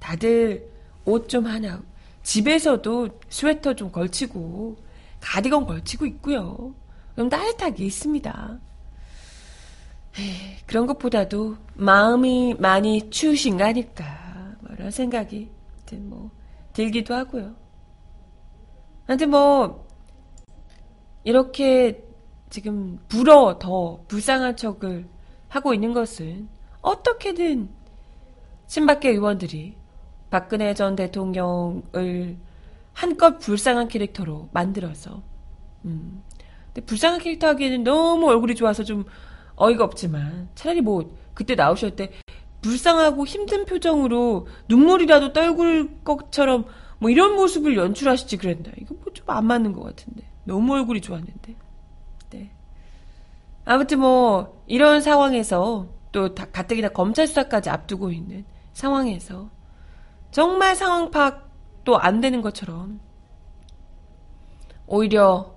다들 0.02 0.70
옷 1.06 1.30
좀 1.30 1.46
하나, 1.46 1.82
집에서도 2.24 3.10
스웨터 3.30 3.76
좀 3.76 3.92
걸치고, 3.92 4.78
가디건 5.20 5.66
걸치고 5.66 6.06
있고요. 6.08 6.74
그럼 7.14 7.30
따뜻하게 7.30 7.86
있습니다. 7.86 8.60
에이, 10.20 10.58
그런 10.66 10.88
것보다도 10.88 11.58
마음이 11.76 12.56
많이 12.60 13.10
추우신 13.10 13.58
거 13.58 13.66
아닐까, 13.66 14.56
뭐 14.62 14.72
이런 14.74 14.92
생각이 14.92 15.50
뭐 15.94 16.32
들기도 16.74 17.14
하고요. 17.14 17.54
아무튼 19.08 19.30
뭐 19.30 19.86
이렇게 21.24 22.04
지금 22.50 23.00
불어 23.08 23.60
더 23.60 24.04
불쌍한 24.08 24.56
척을 24.56 25.08
하고 25.50 25.74
있는 25.74 25.94
것은 25.94 26.50
어떻게든 26.82 27.70
친박계 28.68 29.10
의원들이 29.10 29.76
박근혜 30.32 30.74
전 30.74 30.96
대통령을 30.96 32.38
한껏 32.94 33.38
불쌍한 33.40 33.88
캐릭터로 33.88 34.50
만들어서 34.52 35.22
음. 35.86 36.24
근데 36.74 36.86
불쌍한 36.86 37.20
캐릭터 37.20 37.48
하기에는 37.50 37.84
너무 37.84 38.28
얼굴이 38.30 38.56
좋아서 38.56 38.84
좀 38.84 39.06
어이가 39.56 39.84
없지만 39.84 40.50
차라리 40.56 40.82
뭐 40.82 41.16
그때 41.36 41.54
나오실 41.56 41.96
때 41.96 42.12
불쌍하고 42.62 43.26
힘든 43.26 43.66
표정으로 43.66 44.48
눈물이라도 44.70 45.34
떨굴 45.34 46.04
것처럼 46.04 46.66
뭐 47.00 47.10
이런 47.10 47.36
모습을 47.36 47.76
연출하시지 47.78 48.38
그랬나. 48.38 48.72
이거 48.78 48.96
뭐 48.96 49.12
좀 49.14 49.30
안 49.30 49.46
맞는 49.46 49.74
것 49.74 49.84
같은데. 49.84 50.24
너무 50.44 50.74
얼굴이 50.74 51.02
좋았는데. 51.02 51.56
네. 52.32 52.52
아무튼 53.66 54.00
뭐 54.00 54.64
이런 54.68 55.02
상황에서 55.02 55.88
또 56.12 56.34
가뜩이나 56.36 56.90
검찰 56.90 57.28
수사까지 57.28 57.70
앞두고 57.70 58.12
있는 58.12 58.46
상황에서 58.74 59.50
정말 60.32 60.76
상황 60.76 61.12
파악도 61.12 61.98
안 62.00 62.22
되는 62.22 62.42
것처럼 62.42 63.00
오히려 64.88 65.54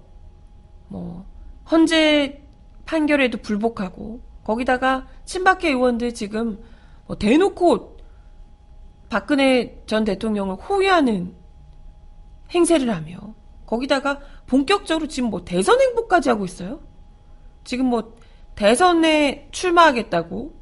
뭐 0.88 1.24
헌재 1.70 2.42
판결에도 2.84 3.38
불복하고 3.38 4.20
거기다가 4.44 5.06
친박계 5.24 5.70
의원들 5.70 6.12
지금 6.12 6.62
뭐 7.06 7.16
대놓고 7.16 7.96
박근혜 9.08 9.82
전 9.86 10.04
대통령을 10.04 10.56
호위하는 10.56 11.34
행세를 12.50 12.90
하며 12.90 13.34
거기다가 13.66 14.20
본격적으로 14.46 15.08
지금 15.08 15.30
뭐 15.30 15.44
대선 15.44 15.80
행보까지 15.80 16.28
하고 16.28 16.44
있어요. 16.44 16.80
지금 17.64 17.86
뭐 17.86 18.16
대선에 18.54 19.48
출마하겠다고 19.50 20.54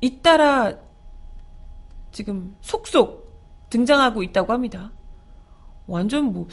잇따라 0.00 0.74
지금 2.12 2.56
속속 2.60 3.23
등장하고 3.74 4.22
있다고 4.22 4.52
합니다. 4.52 4.92
완전 5.86 6.32
뭐 6.32 6.46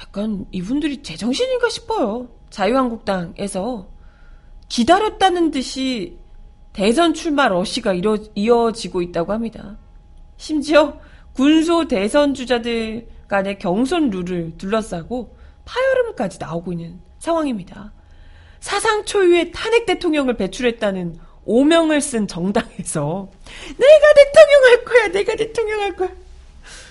약간 0.00 0.46
이분들이 0.52 1.02
제정신인가 1.02 1.68
싶어요. 1.68 2.28
자유한국당에서 2.50 3.88
기다렸다는 4.68 5.50
듯이 5.50 6.18
대선 6.72 7.12
출마 7.12 7.48
러시가 7.48 7.94
이어, 7.94 8.16
이어지고 8.36 9.02
있다고 9.02 9.32
합니다. 9.32 9.78
심지어 10.36 11.00
군소 11.32 11.88
대선 11.88 12.34
주자들 12.34 13.08
간의 13.26 13.58
경선 13.58 14.10
룰을 14.10 14.56
둘러싸고 14.56 15.36
파열음까지 15.64 16.38
나오고 16.38 16.72
있는 16.72 17.00
상황입니다. 17.18 17.92
사상 18.60 19.04
초유의 19.04 19.50
탄핵 19.52 19.86
대통령을 19.86 20.36
배출했다는 20.36 21.18
오명을 21.44 22.00
쓴 22.00 22.28
정당에서 22.28 23.28
내가 23.76 24.14
대통령 24.14 24.64
할 24.64 24.84
거야, 24.84 25.08
내가 25.08 25.34
대통령 25.34 25.80
할 25.80 25.96
거야. 25.96 26.19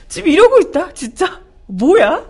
지금 0.10 0.30
이러고 0.30 0.60
있다, 0.60 0.94
진짜. 0.94 1.42
뭐야? 1.68 2.28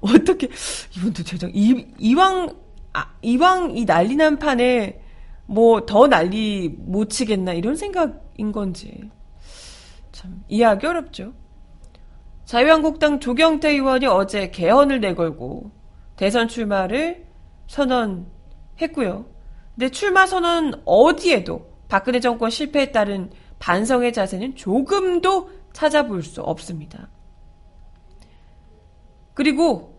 어떻게, 0.00 0.48
이분도 0.96 1.22
제정, 1.22 1.50
이, 1.52 1.86
이왕, 1.98 2.48
아, 2.94 3.06
이왕 3.20 3.76
이 3.76 3.84
난리난 3.84 4.38
판에 4.38 5.00
뭐 5.50 5.84
더 5.84 6.06
난리 6.06 6.68
못 6.78 7.10
치겠나 7.10 7.52
이런 7.54 7.74
생각인 7.74 8.52
건지 8.52 9.10
참 10.12 10.42
이해하기 10.48 10.86
어렵죠. 10.86 11.32
자유한국당 12.44 13.18
조경태 13.20 13.70
의원이 13.70 14.06
어제 14.06 14.50
개헌을 14.50 15.00
내걸고 15.00 15.70
대선 16.16 16.46
출마를 16.48 17.26
선언했고요. 17.66 19.26
근데 19.74 19.88
출마 19.90 20.26
선언 20.26 20.80
어디에도 20.84 21.68
박근혜 21.88 22.20
정권 22.20 22.50
실패에 22.50 22.92
따른 22.92 23.30
반성의 23.58 24.12
자세는 24.12 24.54
조금도 24.54 25.50
찾아볼 25.72 26.22
수 26.22 26.40
없습니다. 26.42 27.08
그리고 29.34 29.98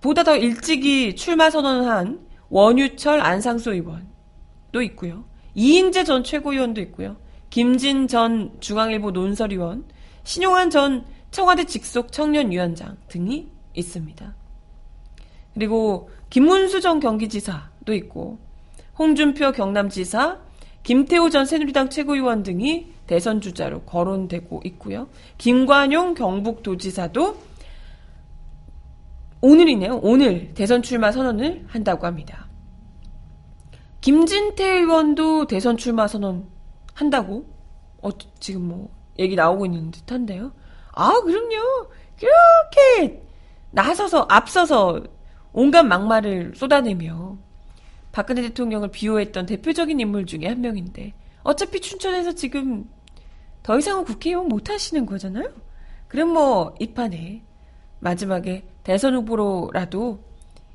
보다 0.00 0.24
더 0.24 0.36
일찍이 0.36 1.14
출마 1.16 1.50
선언한 1.50 2.26
원유철 2.48 3.20
안상수 3.20 3.72
의원 3.72 4.08
도 4.72 4.82
있고요. 4.82 5.24
이인재 5.54 6.04
전 6.04 6.24
최고위원도 6.24 6.80
있고요. 6.82 7.16
김진 7.50 8.08
전 8.08 8.56
중앙일보 8.60 9.12
논설위원, 9.12 9.84
신용환 10.24 10.70
전 10.70 11.04
청와대 11.30 11.64
직속 11.64 12.10
청년위원장 12.10 12.96
등이 13.08 13.48
있습니다. 13.74 14.34
그리고 15.54 16.10
김문수 16.30 16.80
전 16.80 16.98
경기지사도 16.98 17.94
있고 17.94 18.38
홍준표 18.98 19.52
경남지사, 19.52 20.38
김태호 20.82 21.30
전 21.30 21.46
새누리당 21.46 21.90
최고위원 21.90 22.42
등이 22.42 22.93
대선 23.06 23.40
주자로 23.40 23.82
거론되고 23.82 24.62
있고요. 24.64 25.08
김관용 25.38 26.14
경북도지사도 26.14 27.36
오늘이네요. 29.40 30.00
오늘 30.02 30.54
대선 30.54 30.82
출마 30.82 31.12
선언을 31.12 31.66
한다고 31.68 32.06
합니다. 32.06 32.48
김진태 34.00 34.64
의원도 34.80 35.46
대선 35.46 35.76
출마 35.76 36.06
선언 36.06 36.46
한다고 36.94 37.46
어, 38.02 38.10
지금 38.38 38.68
뭐 38.68 38.90
얘기 39.18 39.36
나오고 39.36 39.66
있는 39.66 39.90
듯한데요. 39.90 40.52
아, 40.92 41.10
그럼요. 41.20 41.88
그렇게 42.18 43.22
나서서 43.70 44.26
앞서서 44.28 45.02
온갖 45.52 45.82
막말을 45.82 46.52
쏟아내며 46.54 47.36
박근혜 48.12 48.42
대통령을 48.42 48.90
비호했던 48.90 49.46
대표적인 49.46 49.98
인물 49.98 50.26
중에 50.26 50.46
한 50.46 50.60
명인데 50.60 51.14
어차피 51.44 51.80
춘천에서 51.80 52.32
지금 52.32 52.90
더 53.62 53.78
이상은 53.78 54.04
국회의원 54.04 54.48
못 54.48 54.68
하시는 54.70 55.06
거잖아요. 55.06 55.52
그럼 56.08 56.30
뭐 56.30 56.74
이 56.80 56.92
판에 56.92 57.42
마지막에 58.00 58.66
대선 58.82 59.14
후보로라도 59.14 60.20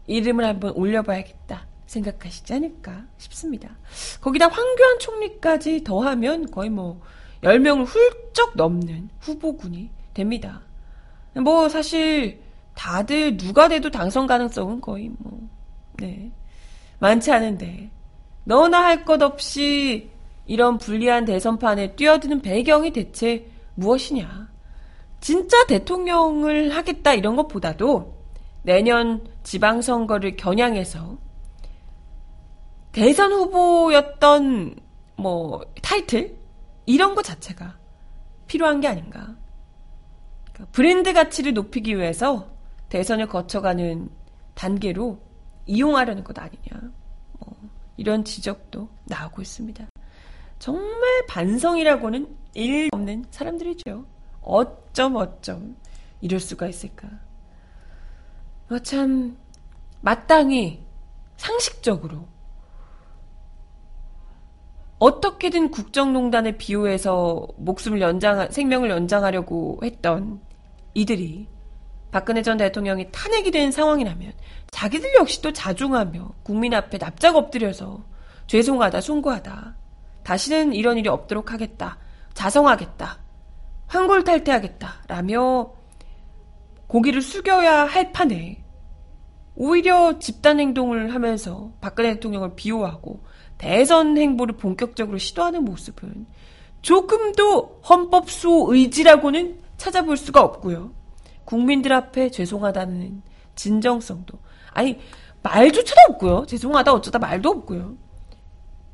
이름을 0.08 0.46
한번 0.46 0.72
올려봐야겠다 0.72 1.68
생각하시지 1.86 2.54
않을까 2.54 3.06
싶습니다. 3.18 3.78
거기다 4.22 4.48
황교안 4.48 5.00
총리까지 5.00 5.84
더하면 5.84 6.50
거의 6.50 6.70
뭐 6.70 7.02
10명을 7.44 7.86
훌쩍 7.86 8.54
넘는 8.56 9.10
후보군이 9.20 9.90
됩니다. 10.14 10.62
뭐 11.36 11.70
사실 11.70 12.42
다들 12.76 13.38
누가 13.38 13.68
돼도 13.68 13.92
당선 13.92 14.26
가능성은 14.28 14.82
거의 14.82 15.12
뭐, 15.20 15.40
네. 15.98 16.32
많지 17.00 17.32
않은데, 17.32 17.90
너나 18.46 18.84
할 18.84 19.06
것 19.06 19.22
없이 19.22 20.10
이런 20.50 20.80
불리한 20.80 21.26
대선판에 21.26 21.96
뛰어드는 21.96 22.42
배경이 22.42 22.92
대체 22.92 23.46
무엇이냐. 23.76 24.50
진짜 25.22 25.64
대통령을 25.68 26.76
하겠다 26.76 27.14
이런 27.14 27.36
것보다도 27.36 28.18
내년 28.64 29.28
지방선거를 29.44 30.38
겨냥해서 30.38 31.20
대선 32.92 33.32
후보였던 33.32 34.76
뭐 35.18 35.62
타이틀 35.84 36.36
이런 36.88 37.14
것 37.14 37.22
자체가 37.22 37.78
필요한 38.48 38.82
게 38.82 38.88
아닌가. 38.88 39.36
그러니까 40.46 40.72
브랜드 40.72 41.14
가치를 41.14 41.54
높이기 41.54 41.96
위해서 41.96 42.48
대선을 42.90 43.28
거쳐가는 43.28 44.10
단계로 44.56 45.20
이용하려는 45.68 46.24
것 46.24 46.40
아니냐. 46.40 46.92
뭐 47.38 47.56
이런 47.98 48.26
지적도 48.26 48.90
나오고 49.06 49.44
있습니다. 49.44 49.89
정말 50.60 51.26
반성이라고는 51.28 52.38
일 52.54 52.90
없는 52.92 53.26
사람들이죠. 53.32 54.06
어쩜 54.42 55.16
어쩜 55.16 55.78
이럴 56.22 56.40
수가 56.40 56.68
있을까. 56.68 57.08
어, 58.70 58.78
참, 58.80 59.38
마땅히 60.02 60.86
상식적으로 61.38 62.28
어떻게든 65.00 65.72
국정농단을 65.72 66.58
비호해서 66.58 67.48
목숨을 67.56 68.02
연장, 68.02 68.52
생명을 68.52 68.90
연장하려고 68.90 69.80
했던 69.82 70.42
이들이 70.94 71.48
박근혜 72.12 72.42
전 72.42 72.58
대통령이 72.58 73.10
탄핵이 73.12 73.52
된 73.52 73.72
상황이라면 73.72 74.34
자기들 74.72 75.16
역시 75.16 75.42
또 75.42 75.54
자중하며 75.54 76.34
국민 76.44 76.74
앞에 76.74 76.98
납작 76.98 77.38
엎드려서 77.38 78.04
죄송하다, 78.48 79.00
송구하다. 79.00 79.79
다시는 80.30 80.74
이런 80.74 81.00
일이 81.00 81.10
없도록 81.10 81.52
하겠다. 81.52 81.98
자성하겠다. 82.36 83.18
황골탈퇴하겠다. 83.88 85.06
라며 85.08 85.74
고기를 86.86 87.24
숙여야 87.24 87.86
할 87.86 88.12
판에 88.12 88.64
오히려 89.56 90.20
집단 90.20 90.60
행동을 90.60 91.16
하면서 91.16 91.72
박근혜 91.82 92.14
대통령을 92.14 92.54
비호하고 92.56 93.24
대선 93.58 94.20
행보를 94.20 94.56
본격적으로 94.58 95.18
시도하는 95.18 95.66
모습은 95.66 96.28
조금도 96.84 97.82
헌법수 97.90 98.68
의지라고는 98.70 99.60
찾아볼 99.78 100.16
수가 100.16 100.44
없고요. 100.44 100.94
국민들 101.44 101.92
앞에 101.92 102.30
죄송하다는 102.30 103.24
진정성도 103.56 104.38
아니 104.74 105.00
말조차도 105.42 106.02
없고요. 106.10 106.46
죄송하다 106.46 106.94
어쩌다 106.94 107.18
말도 107.18 107.50
없고요. 107.50 108.09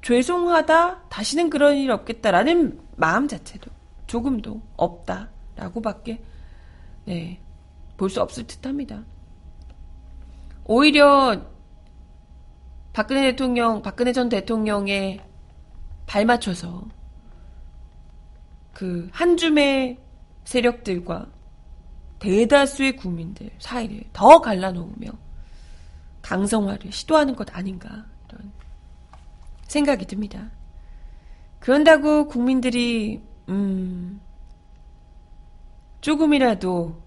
죄송하다 0.06 1.08
다시는 1.10 1.50
그런 1.50 1.76
일 1.78 1.90
없겠다라는 1.90 2.80
마음 2.96 3.28
자체도 3.28 3.72
조금도 4.06 4.62
없다라고밖에 4.78 6.24
네, 7.06 7.42
볼 7.98 8.12
수 8.12 8.22
없을 8.22 8.46
듯합니다. 8.46 9.04
오히려 10.66 11.42
박근혜 12.94 13.24
대통령, 13.32 13.82
박근혜 13.82 14.14
전 14.14 14.30
대통령의 14.30 15.22
발맞춰서 16.06 16.88
그 18.74 19.10
한 19.12 19.38
줌의 19.38 19.98
세력들과 20.44 21.26
대다수의 22.20 22.96
국민들 22.96 23.50
사이를 23.58 24.04
더 24.14 24.40
갈라놓으며 24.40 25.10
강성화를 26.22 26.92
시도하는 26.92 27.36
것 27.36 27.56
아닌가 27.56 28.06
생각이 29.68 30.06
듭니다. 30.06 30.52
그런다고 31.60 32.28
국민들이 32.28 33.24
음 33.50 34.22
조금이라도 36.02 37.02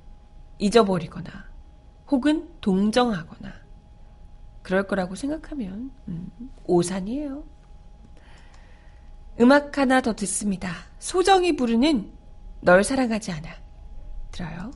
잊어버리거나 0.58 1.30
혹은 2.10 2.48
동정하거나 2.60 3.52
그럴 4.62 4.86
거라고 4.86 5.14
생각하면 5.14 5.90
음, 6.08 6.30
오산이에요. 6.64 7.44
음악 9.40 9.78
하나 9.78 10.00
더 10.00 10.14
듣습니다. 10.14 10.72
소정이 10.98 11.54
부르는 11.56 12.10
널 12.60 12.82
사랑하지 12.82 13.30
않아. 13.32 13.48
들어요. 14.32 14.72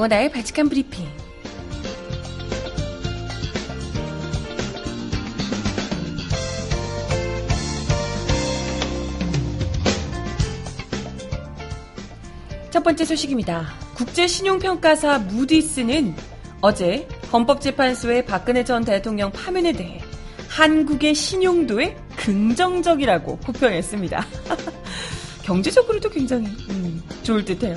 정원아의 0.00 0.30
발칙한 0.30 0.68
브리핑. 0.70 1.06
첫 12.70 12.82
번째 12.82 13.04
소식입니다. 13.04 13.66
국제신용평가사 13.94 15.18
무디스는 15.18 16.14
어제 16.62 17.06
헌법재판소의 17.30 18.24
박근혜 18.24 18.64
전 18.64 18.84
대통령 18.84 19.30
파면에 19.30 19.72
대해 19.72 20.00
한국의 20.48 21.14
신용도에 21.14 21.96
긍정적이라고 22.16 23.40
호평했습니다. 23.46 24.26
경제적으로도 25.44 26.08
굉장히 26.08 26.46
음, 26.70 27.02
좋을 27.22 27.44
듯해요. 27.44 27.74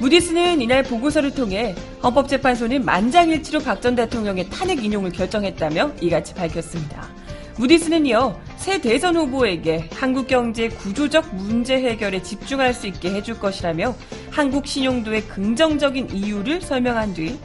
무디스는 0.00 0.60
이날 0.60 0.82
보고서를 0.82 1.34
통해 1.34 1.74
헌법재판소는 2.02 2.84
만장일치로 2.84 3.60
박 3.60 3.80
전 3.80 3.94
대통령의 3.94 4.48
탄핵 4.48 4.82
인용을 4.84 5.12
결정했다며 5.12 5.92
이같이 6.00 6.32
밝혔습니다. 6.34 7.08
무디스는 7.56 8.06
이어 8.06 8.38
새 8.56 8.80
대선 8.80 9.16
후보에게 9.16 9.88
한국 9.92 10.26
경제 10.26 10.68
구조적 10.68 11.34
문제 11.34 11.76
해결에 11.76 12.22
집중할 12.22 12.72
수 12.74 12.86
있게 12.86 13.10
해줄 13.12 13.38
것이라며 13.38 13.94
한국 14.30 14.66
신용도의 14.66 15.22
긍정적인 15.28 16.10
이유를 16.12 16.60
설명한 16.62 17.14
뒤 17.14 17.38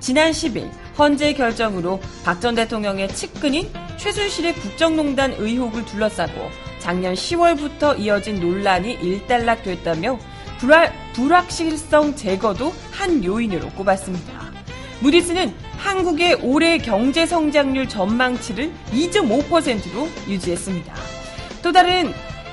지난 0.00 0.30
10일 0.32 0.70
헌재 0.98 1.32
결정으로 1.32 2.00
박 2.24 2.40
전 2.40 2.54
대통령의 2.54 3.08
측근인 3.08 3.68
최순실의 3.96 4.54
국정농단 4.54 5.34
의혹을 5.38 5.84
둘러싸고 5.86 6.50
작년 6.78 7.14
10월부터 7.14 7.98
이어진 7.98 8.38
논란이 8.38 8.92
일단락됐다며 9.02 10.18
불화, 10.58 10.90
불확실성 11.12 12.16
제거도 12.16 12.72
한 12.90 13.22
요인으로 13.22 13.68
꼽았습니다. 13.70 14.52
무디스는 15.00 15.54
한국의 15.76 16.38
올해 16.42 16.78
경제 16.78 17.26
성장률 17.26 17.88
전망치를 17.88 18.72
2.5%로 18.92 20.08
유지했습니다. 20.28 20.94
또 21.62 21.72
다른 21.72 22.12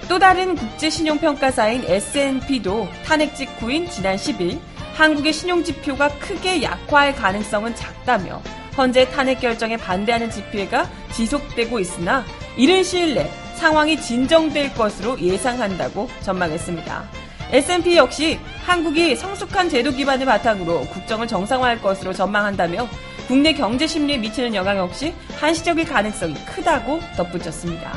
또 0.10 0.20
다른 0.20 0.56
국제 0.56 0.90
신용평가사인 0.90 1.86
S&P도 1.86 2.90
탄핵 3.06 3.36
직후인 3.36 3.90
지난 3.90 4.18
10일 4.18 4.60
한국의 4.96 5.32
신용지표가 5.32 6.10
크게 6.20 6.62
약화할 6.62 7.16
가능성은 7.16 7.76
작다며 7.76 8.42
현재 8.74 9.10
탄핵 9.10 9.40
결정에 9.40 9.78
반대하는 9.78 10.30
집회가 10.30 10.90
지속되고 11.14 11.80
있으나 11.80 12.26
이른 12.58 12.84
시일 12.84 13.14
내 13.16 13.32
상황이 13.56 14.00
진정될 14.00 14.74
것으로 14.74 15.20
예상한다고 15.20 16.10
전망했습니다. 16.22 17.23
S&P 17.54 17.98
역시 17.98 18.40
한국이 18.66 19.16
성숙한 19.16 19.70
제도 19.70 19.92
기반을 19.92 20.26
바탕으로 20.26 20.88
국정을 20.88 21.28
정상화할 21.28 21.80
것으로 21.84 22.12
전망한다며 22.12 22.90
국내 23.28 23.54
경제 23.54 23.86
심리에 23.86 24.18
미치는 24.18 24.56
영향 24.56 24.78
역시 24.80 25.14
한시적일 25.40 25.86
가능성이 25.86 26.34
크다고 26.46 27.00
덧붙였습니다. 27.16 27.94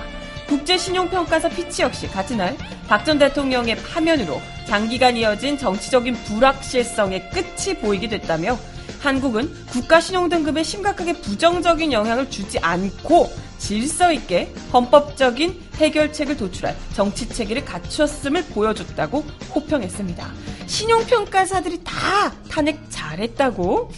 국제신용평가사 0.46 1.48
피치 1.48 1.82
역시 1.82 2.06
같은 2.06 2.36
날 2.36 2.54
박 2.86 3.04
전 3.04 3.18
대통령의 3.18 3.76
파면으로 3.78 4.40
장기간 4.66 5.16
이어진 5.16 5.58
정치적인 5.58 6.14
불확실성의 6.14 7.30
끝이 7.30 7.74
보이게 7.80 8.08
됐다며 8.08 8.56
한국은 9.00 9.52
국가 9.66 10.00
신용 10.00 10.28
등급에 10.28 10.62
심각하게 10.62 11.14
부정적인 11.14 11.92
영향을 11.92 12.30
주지 12.30 12.58
않고 12.58 13.30
질서 13.58 14.12
있게 14.12 14.52
헌법적인 14.72 15.60
해결책을 15.76 16.36
도출할 16.36 16.76
정치 16.94 17.28
체계를 17.28 17.64
갖추었음을 17.64 18.44
보여줬다고 18.46 19.24
호평했습니다. 19.54 20.32
신용평가사들이 20.66 21.82
다 21.84 22.32
탄핵 22.50 22.80
잘했다고 22.90 23.90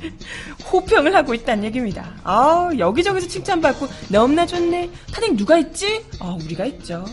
호평을 0.72 1.14
하고 1.14 1.34
있다는 1.34 1.64
얘기입니다. 1.64 2.14
아, 2.24 2.70
여기저기서 2.78 3.28
칭찬받고 3.28 3.86
너무나 4.08 4.46
좋네. 4.46 4.90
탄핵 5.12 5.36
누가 5.36 5.56
했지? 5.56 6.04
아, 6.20 6.36
우리가 6.42 6.64
했죠. 6.64 7.04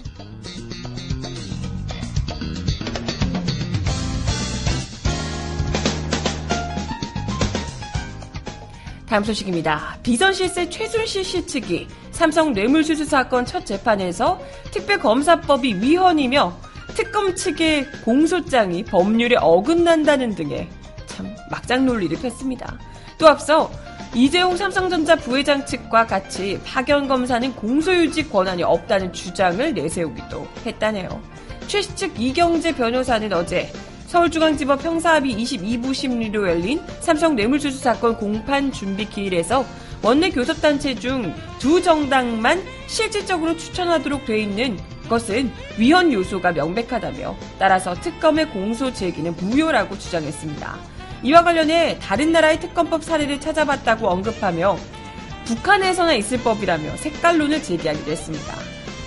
다음 9.08 9.24
소식입니다. 9.24 9.98
비선 10.04 10.34
실세 10.34 10.70
최순실 10.70 11.24
씨 11.24 11.48
측이 11.48 11.88
삼성 12.12 12.52
뇌물수수 12.52 13.06
사건 13.06 13.46
첫 13.46 13.66
재판에서 13.66 14.40
특별검사법이 14.72 15.76
위헌이며 15.76 16.54
특검 16.94 17.34
측의 17.34 17.90
공소장이 18.04 18.84
법률에 18.84 19.38
어긋난다는 19.38 20.36
등의 20.36 20.68
참 21.06 21.34
막장 21.50 21.86
논리를 21.86 22.18
폈습니다. 22.20 22.78
또 23.18 23.30
앞서 23.30 23.72
이재용 24.14 24.58
삼성전자 24.58 25.16
부회장 25.16 25.66
측과 25.66 26.06
같이 26.06 26.60
파견 26.66 27.08
검사는 27.08 27.54
공소유지 27.56 28.30
권한이 28.30 28.64
없다는 28.64 29.14
주장을 29.14 29.74
내세우기도 29.74 30.48
했다네요. 30.66 31.22
최씨 31.68 31.96
측 31.96 32.20
이경재 32.20 32.76
변호사는 32.76 33.32
어제 33.32 33.72
서울중앙지법 34.08 34.84
형사합의 34.84 35.34
22부 35.36 35.94
심리로 35.94 36.48
열린 36.48 36.80
삼성 37.02 37.36
뇌물수수 37.36 37.80
사건 37.80 38.18
공판 38.18 38.72
준비 38.72 39.06
기일에서 39.06 39.66
원내 40.02 40.32
교섭단체 40.32 40.96
중 40.96 41.34
두 41.60 41.82
정당만 41.82 42.64
실질적으로 42.88 43.58
추천하도록 43.58 44.26
돼 44.26 44.40
있는 44.40 44.78
것은 45.10 45.52
위헌 45.78 46.14
요소가 46.14 46.52
명백하다며 46.52 47.36
따라서 47.60 47.94
특검의 47.96 48.50
공소 48.50 48.94
제기는 48.94 49.36
무효라고 49.36 49.98
주장했습니다. 49.98 50.78
이와 51.24 51.44
관련해 51.44 51.98
다른 52.00 52.32
나라의 52.32 52.60
특검법 52.60 53.04
사례를 53.04 53.42
찾아봤다고 53.42 54.08
언급하며 54.08 54.78
북한에서나 55.46 56.14
있을 56.14 56.38
법이라며 56.44 56.96
색깔론을 56.98 57.64
제기하기도 57.64 58.12
했습니다. 58.12 58.54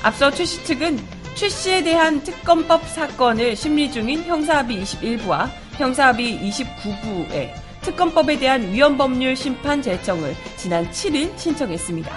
앞서 0.03 0.31
최 0.31 0.45
씨 0.45 0.65
측은 0.65 0.99
최 1.35 1.49
씨에 1.49 1.83
대한 1.83 2.23
특검법 2.23 2.87
사건을 2.87 3.57
심리 3.57 3.91
중인 3.91 4.25
형사합의 4.25 4.83
21부와 4.83 5.49
형사합의 5.79 6.39
29부에 6.43 7.51
특검법에 7.81 8.39
대한 8.39 8.73
위헌법률 8.73 9.35
심판 9.37 9.81
제청을 9.81 10.35
지난 10.57 10.91
7일 10.91 11.37
신청했습니다. 11.39 12.13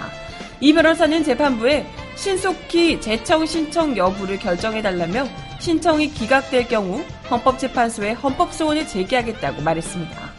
이 0.60 0.72
변호사는 0.72 1.24
재판부에 1.24 1.86
신속히 2.16 3.00
제청 3.00 3.46
신청 3.46 3.96
여부를 3.96 4.38
결정해달라며 4.38 5.26
신청이 5.58 6.10
기각될 6.12 6.68
경우 6.68 7.02
헌법재판소에 7.30 8.12
헌법소원을 8.12 8.86
제기하겠다고 8.86 9.62
말했습니다. 9.62 10.34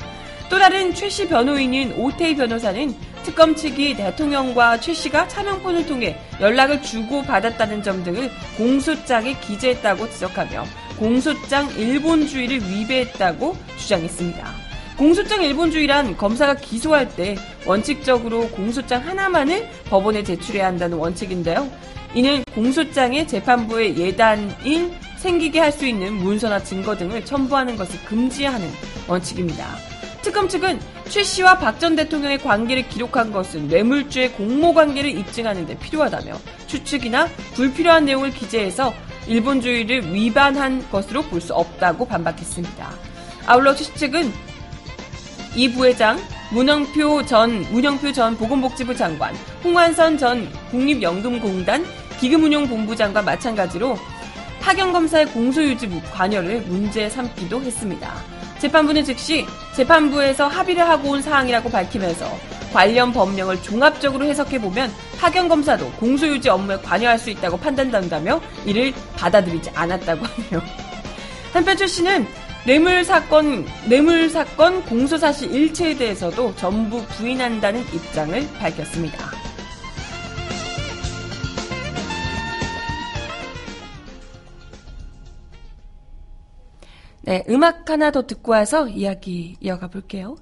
또 0.50 0.60
다른 0.60 0.94
최 0.94 1.10
씨 1.10 1.28
변호인인 1.28 1.94
오태희 1.98 2.36
변호사는 2.36 2.96
특검 3.26 3.56
측이 3.56 3.96
대통령과 3.96 4.80
최 4.80 4.94
씨가 4.94 5.28
차명폰을 5.28 5.88
통해 5.88 6.18
연락을 6.40 6.82
주고 6.84 7.24
받았다는 7.24 7.82
점 7.82 8.04
등을 8.04 8.30
공소장에 8.56 9.36
기재했다고 9.40 10.10
지적하며 10.12 10.64
공소장 11.00 11.70
일본주의를 11.72 12.62
위배했다고 12.62 13.58
주장했습니다. 13.78 14.46
공소장 14.98 15.42
일본주의란 15.42 16.16
검사가 16.16 16.56
기소할 16.56 17.10
때 17.16 17.36
원칙적으로 17.66 18.48
공소장 18.50 19.06
하나만을 19.06 19.68
법원에 19.90 20.24
제출해야 20.24 20.68
한다는 20.68 20.98
원칙인데요. 20.98 21.70
이는 22.14 22.44
공소장에 22.54 23.26
재판부의 23.26 23.98
예단인 23.98 24.94
생기게 25.18 25.60
할 25.60 25.72
수 25.72 25.86
있는 25.86 26.14
문서나 26.14 26.64
증거 26.64 26.96
등을 26.96 27.26
첨부하는 27.26 27.76
것을 27.76 28.00
금지하는 28.06 28.70
원칙입니다. 29.08 29.95
특검 30.26 30.50
측은 30.50 30.80
최 31.08 31.22
씨와 31.22 31.60
박 31.60 31.80
전 31.80 31.96
대통령의 31.96 32.40
관계를 32.40 32.90
기록한 32.90 33.32
것은 33.32 33.68
뇌물죄의 33.68 34.32
공모 34.32 34.74
관계를 34.74 35.12
입증하는 35.12 35.68
데 35.68 35.78
필요하다며 35.78 36.34
추측이나 36.66 37.28
불필요한 37.54 38.06
내용을 38.06 38.32
기재해서 38.32 38.92
일본주의를 39.28 40.14
위반한 40.16 40.84
것으로 40.90 41.22
볼 41.22 41.42
수 41.42 41.54
없다고 41.54 42.08
반박했습니다. 42.08 42.90
아울러 43.46 43.76
최 43.76 43.84
씨 43.84 43.94
측은 43.94 44.34
이 45.56 45.72
부회장, 45.72 46.20
문영표 46.52 47.28
전 47.28 47.62
문영표 47.72 48.12
전 48.14 48.36
보건복지부 48.36 48.96
장관, 48.96 49.36
홍완선 49.64 50.18
전 50.18 50.50
국립연금공단 50.72 51.86
기금운용본부장과 52.20 53.22
마찬가지로 53.22 54.00
파견검사의 54.60 55.28
공소유지 55.28 55.88
관여를 56.12 56.62
문제 56.62 57.10
삼기도 57.10 57.62
했습니다. 57.62 58.12
재판부는 58.60 59.04
즉시 59.04 59.46
재판부에서 59.76 60.48
합의를 60.48 60.88
하고 60.88 61.10
온 61.10 61.22
사항이라고 61.22 61.70
밝히면서 61.70 62.26
관련 62.74 63.14
법령을 63.14 63.62
종합적으로 63.62 64.26
해석해보면 64.26 64.92
파견검사도 65.18 65.92
공소유지 65.94 66.50
업무에 66.50 66.78
관여할 66.78 67.18
수 67.18 67.30
있다고 67.30 67.58
판단된다며 67.58 68.42
이를 68.66 68.94
받아들이지 69.16 69.70
않았다고 69.74 70.26
하네요. 70.26 70.62
한편 71.54 71.78
최 71.78 71.88
씨는 71.88 72.28
뇌물 72.66 73.06
사건, 73.06 73.66
뇌물 73.88 74.30
사건 74.30 74.84
공소 74.84 75.18
사실 75.18 75.54
일체에 75.54 75.96
대해서도 75.96 76.56
전부 76.56 77.06
부인한다는 77.06 77.82
입장을 77.94 78.46
밝혔습니다. 78.60 79.35
네, 87.26 87.44
음악 87.50 87.90
하나 87.90 88.12
더 88.12 88.28
듣고 88.28 88.52
와서 88.52 88.88
이야기 88.88 89.58
이어가 89.60 89.88
볼게요. 89.88 90.36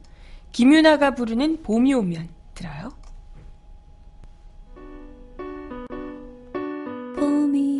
김윤아가 0.51 1.15
부르는 1.15 1.63
봄이 1.63 1.93
오면 1.93 2.27
들어요. 2.53 2.91
봄이 7.15 7.72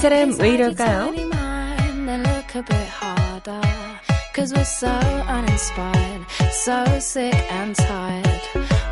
사람 0.00 0.34
왜 0.40 0.48
이럴까요? 0.54 1.12
Cause 4.32 4.54
we're 4.54 4.64
so 4.64 4.88
uninspired, 5.28 6.24
so 6.50 6.82
sick 6.96 7.36
and 7.52 7.76
tired 7.76 8.40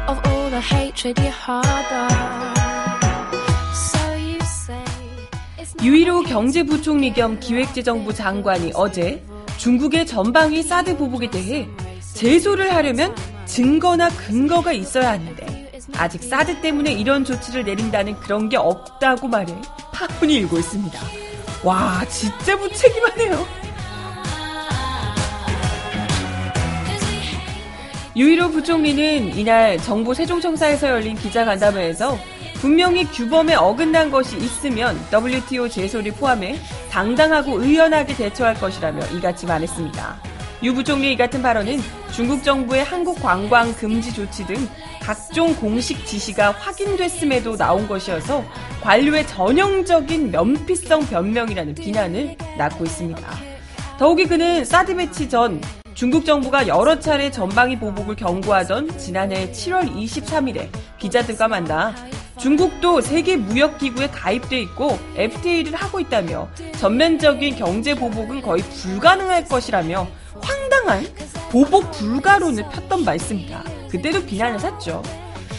of 0.06 0.20
all 0.26 0.50
the 0.50 0.60
hatred 0.60 1.18
you 1.18 1.30
harbor. 1.30 2.08
So 3.72 4.14
you 4.16 4.36
say 4.42 4.84
it's 5.56 5.74
not 5.74 5.82
유일호 5.82 6.24
경제부총리 6.24 7.14
겸 7.14 7.40
기획재정부 7.40 8.12
장관이 8.12 8.72
어제 8.74 9.24
중국의 9.56 10.06
전방위 10.06 10.62
사드 10.62 10.98
보복에 10.98 11.30
대해 11.30 11.66
제소를 12.12 12.74
하려면 12.74 13.14
증거나 13.46 14.10
근거가 14.10 14.72
있어야 14.72 15.12
하는데 15.12 15.70
아직 15.96 16.22
사드 16.22 16.60
때문에 16.60 16.92
이런 16.92 17.24
조치를 17.24 17.64
내린다는 17.64 18.20
그런 18.20 18.50
게 18.50 18.58
없다고 18.58 19.28
말해 19.28 19.54
파문이 19.98 20.34
일고 20.36 20.58
있습니다. 20.58 21.00
와 21.64 22.04
진짜 22.08 22.56
무책임하네요. 22.56 23.46
유일호 28.14 28.50
부총리는 28.50 29.36
이날 29.36 29.78
정부 29.78 30.14
세종청사에서 30.14 30.88
열린 30.88 31.16
기자간담회에서 31.16 32.16
분명히 32.54 33.04
규범에 33.04 33.54
어긋난 33.54 34.10
것이 34.10 34.36
있으면 34.36 34.98
WTO 35.12 35.68
제소를 35.68 36.12
포함해 36.12 36.58
당당하고 36.90 37.60
의연하게 37.62 38.14
대처할 38.14 38.54
것이라며 38.54 39.06
이같이 39.16 39.46
말했습니다. 39.46 40.37
유 40.62 40.74
부총리의 40.74 41.12
이 41.12 41.16
같은 41.16 41.40
발언은 41.40 41.78
중국 42.12 42.42
정부의 42.42 42.82
한국 42.82 43.20
관광 43.22 43.72
금지 43.74 44.12
조치 44.12 44.44
등 44.44 44.56
각종 45.00 45.54
공식 45.54 46.04
지시가 46.04 46.50
확인됐음에도 46.50 47.56
나온 47.56 47.86
것이어서 47.86 48.44
관료의 48.82 49.26
전형적인 49.28 50.32
면피성 50.32 51.06
변명이라는 51.06 51.74
비난을 51.74 52.36
낳고 52.58 52.84
있습니다. 52.84 53.22
더욱이 53.98 54.26
그는 54.26 54.64
사드 54.64 54.96
배치 54.96 55.28
전 55.28 55.60
중국 55.94 56.24
정부가 56.24 56.66
여러 56.66 56.98
차례 56.98 57.30
전방위 57.30 57.78
보복을 57.78 58.16
경고하던 58.16 58.98
지난해 58.98 59.50
7월 59.52 59.92
23일에 59.92 60.68
기자들과 60.98 61.48
만나 61.48 61.94
중국도 62.38 63.00
세계 63.00 63.36
무역기구에 63.36 64.08
가입돼 64.08 64.60
있고 64.60 64.98
FTA를 65.16 65.74
하고 65.74 65.98
있다며 65.98 66.48
전면적인 66.78 67.56
경제 67.56 67.94
보복은 67.94 68.42
거의 68.42 68.62
불가능할 68.62 69.46
것이라며 69.46 70.06
황당한 70.42 71.06
보복 71.50 71.90
불가론을 71.92 72.64
폈던 72.70 73.04
바 73.04 73.14
있습니다. 73.14 73.62
그때도 73.90 74.24
비난을 74.24 74.58
샀죠. 74.58 75.02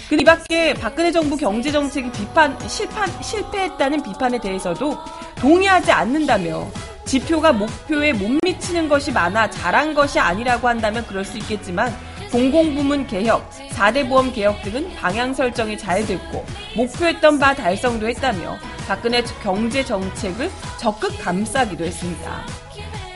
그 0.09 0.17
밖에 0.23 0.73
박근혜 0.73 1.11
정부 1.11 1.37
경제 1.37 1.71
정책이 1.71 2.11
비판 2.11 2.57
실판 2.67 3.07
실패했다는 3.21 4.01
비판에 4.01 4.39
대해서도 4.39 4.97
동의하지 5.39 5.91
않는다며 5.91 6.67
지표가 7.05 7.53
목표에 7.53 8.13
못 8.13 8.39
미치는 8.43 8.89
것이 8.89 9.11
많아 9.11 9.49
잘한 9.49 9.93
것이 9.93 10.19
아니라고 10.19 10.67
한다면 10.67 11.05
그럴 11.07 11.25
수 11.25 11.37
있겠지만 11.37 11.95
공공부문 12.31 13.07
개혁, 13.07 13.49
4대 13.71 14.07
보험 14.07 14.31
개혁 14.31 14.61
등은 14.61 14.95
방향 14.95 15.33
설정이 15.33 15.77
잘 15.77 16.05
됐고 16.05 16.45
목표했던 16.75 17.39
바 17.39 17.55
달성도 17.55 18.07
했다며 18.07 18.57
박근혜 18.87 19.23
경제 19.41 19.83
정책을 19.83 20.51
적극 20.79 21.17
감싸기도 21.19 21.85
했습니다. 21.85 22.45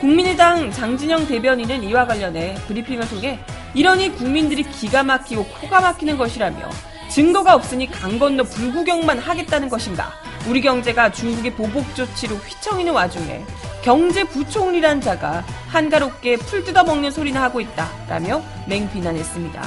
국민의당 0.04 0.70
장진영 0.70 1.26
대변인은 1.26 1.82
이와 1.84 2.06
관련해 2.06 2.56
브리핑을 2.66 3.08
통해 3.08 3.38
이러니 3.72 4.14
국민들이 4.14 4.62
기가 4.62 5.02
막히고 5.02 5.46
코가 5.46 5.80
막히는 5.80 6.18
것이라며 6.18 6.68
증거가 7.08 7.54
없으니 7.54 7.90
강 7.90 8.18
건너 8.18 8.42
불구경만 8.42 9.18
하겠다는 9.18 9.70
것인가? 9.70 10.12
우리 10.46 10.60
경제가 10.60 11.10
중국의 11.10 11.54
보복 11.54 11.94
조치로 11.94 12.36
휘청이는 12.36 12.92
와중에 12.92 13.42
경제부총리란 13.82 15.00
자가 15.00 15.42
한가롭게 15.68 16.36
풀 16.36 16.62
뜯어먹는 16.64 17.10
소리나 17.10 17.42
하고 17.42 17.62
있다라며 17.62 18.42
맹비난했습니다. 18.68 19.62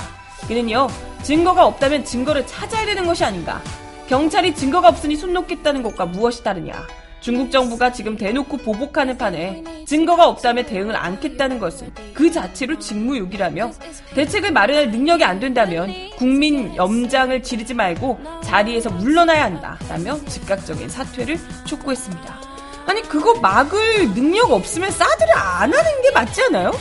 그는요 0.48 0.88
증거가 1.24 1.66
없다면 1.66 2.06
증거를 2.06 2.46
찾아야 2.46 2.86
되는 2.86 3.08
것이 3.08 3.26
아닌가? 3.26 3.60
경찰이 4.08 4.54
증거가 4.54 4.90
없으니 4.90 5.16
손 5.16 5.34
놓겠다는 5.34 5.82
것과 5.82 6.06
무엇이 6.06 6.44
다르냐? 6.44 6.86
중국 7.20 7.52
정부가 7.52 7.92
지금 7.92 8.16
대놓고 8.16 8.58
보복하는 8.58 9.18
판에 9.18 9.64
증거가 9.86 10.28
없다면 10.28 10.66
대응을 10.66 10.96
않겠다는 10.96 11.60
것은 11.60 11.92
그 12.14 12.32
자체로 12.32 12.78
직무유기라며 12.78 13.72
대책을 14.14 14.52
마련할 14.52 14.92
능력이 14.92 15.24
안 15.24 15.40
된다면 15.40 15.94
국민 16.18 16.76
염장을 16.76 17.42
지르지 17.44 17.74
말고 17.74 18.20
자리에서 18.44 18.90
물러나야 18.92 19.46
한다라며 19.46 20.20
즉각적인 20.26 20.90
사퇴를 20.90 21.38
촉구했습니다. 21.66 22.42
아니 22.86 23.02
그거 23.02 23.34
막을 23.42 24.14
능력 24.14 24.52
없으면 24.52 24.92
사드를 24.92 25.34
안 25.36 25.74
하는 25.74 26.02
게 26.02 26.12
맞지 26.12 26.44
않아요? 26.44 26.72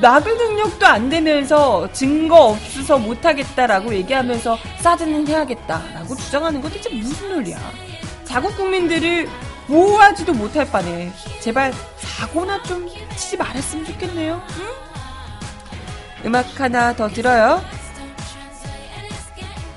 막을 0.00 0.36
능력도 0.36 0.86
안 0.86 1.08
되면서 1.08 1.90
증거 1.92 2.50
없어서 2.50 2.98
못하겠다라고 2.98 3.94
얘기하면서 3.94 4.58
사드는 4.80 5.26
해야겠다라고 5.26 6.14
주장하는 6.16 6.60
거 6.60 6.68
대체 6.68 6.90
무슨 6.90 7.28
논리야? 7.30 7.58
자국 8.24 8.56
국민들을 8.56 9.28
보호하지도 9.66 10.34
못할 10.34 10.70
바네. 10.70 11.12
제발 11.40 11.72
사고나 11.98 12.62
좀 12.62 12.88
치지 13.16 13.36
말았으면 13.36 13.84
좋겠네요. 13.86 14.42
응? 14.58 16.26
음악 16.26 16.58
하나 16.58 16.94
더 16.94 17.08
들어요. 17.08 17.62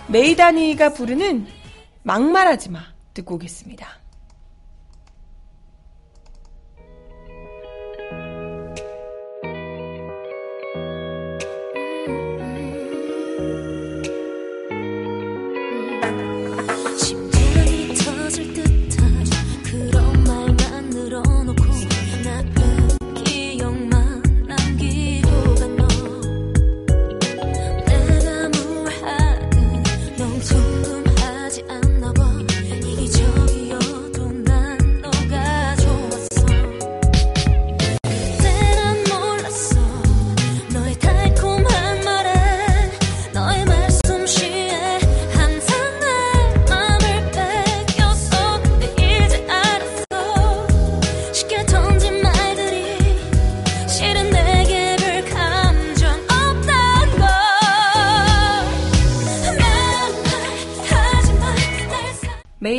메이다니가 0.08 0.94
부르는 0.94 1.48
막말하지 2.04 2.70
마 2.70 2.80
듣고 3.14 3.36
오겠습니다. 3.36 3.88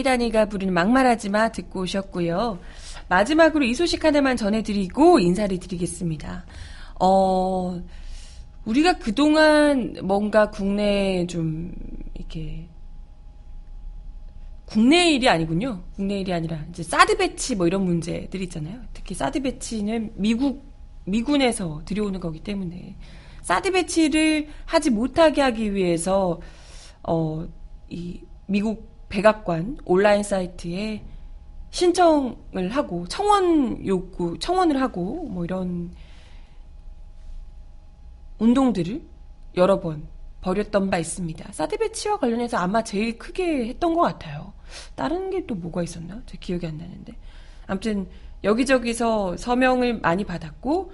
사- 0.09 0.17
메이다니가 0.17 0.47
부르는 0.47 0.73
막말하지 0.73 1.29
마 1.29 1.51
듣고 1.51 1.83
오셨고요. 1.83 2.59
마지막으로 3.09 3.65
이 3.65 3.75
소식 3.75 4.05
하나만 4.05 4.37
전해드리고 4.37 5.19
인사를 5.19 5.59
드리겠습니다. 5.59 6.47
어, 7.01 7.81
우리가 8.65 8.95
그동안 8.99 9.97
뭔가 10.03 10.51
국내에 10.51 11.27
좀 11.27 11.73
이렇게 12.15 12.69
국내 14.67 15.11
일이 15.13 15.29
아니군요. 15.29 15.83
국내 15.95 16.21
일이 16.21 16.33
아니라 16.33 16.65
이제 16.71 16.83
사드 16.83 17.17
배치 17.17 17.55
뭐 17.57 17.67
이런 17.67 17.85
문제들 17.85 18.41
있잖아요. 18.43 18.81
특히 18.93 19.15
사드 19.15 19.41
배치는 19.43 20.13
미국 20.17 20.67
미군에서 21.05 21.83
들여오는 21.87 22.21
거기 22.21 22.41
때문에 22.41 22.97
사드 23.43 23.73
배치를 23.73 24.49
하지 24.67 24.91
못하게 24.91 25.43
하기 25.43 25.75
위해서 25.75 26.41
어 27.03 27.47
이 27.91 28.21
미국 28.45 28.87
백악관 29.09 29.79
온라인 29.85 30.23
사이트에 30.23 31.05
신청을 31.71 32.71
하고 32.71 33.07
청원 33.09 33.87
요구 33.87 34.39
청원을 34.39 34.81
하고 34.81 35.29
뭐 35.29 35.45
이런 35.45 35.91
운동들을 38.39 39.03
여러 39.57 39.81
번 39.81 40.07
벌였던 40.41 40.91
바 40.91 40.99
있습니다. 40.99 41.53
사드 41.53 41.79
배치와 41.79 42.19
관련해서 42.19 42.57
아마 42.59 42.83
제일 42.83 43.19
크게 43.19 43.67
했던 43.69 43.95
것 43.95 44.03
같아요. 44.03 44.53
다른 44.95 45.31
게 45.31 45.47
또 45.47 45.55
뭐가 45.55 45.83
있었나? 45.83 46.23
제 46.27 46.37
기억이 46.39 46.67
안 46.67 46.79
나는데. 46.79 47.15
아무튼 47.67 48.09
여기저기서 48.45 49.37
서명을 49.37 50.01
많이 50.01 50.25
받았고 50.25 50.93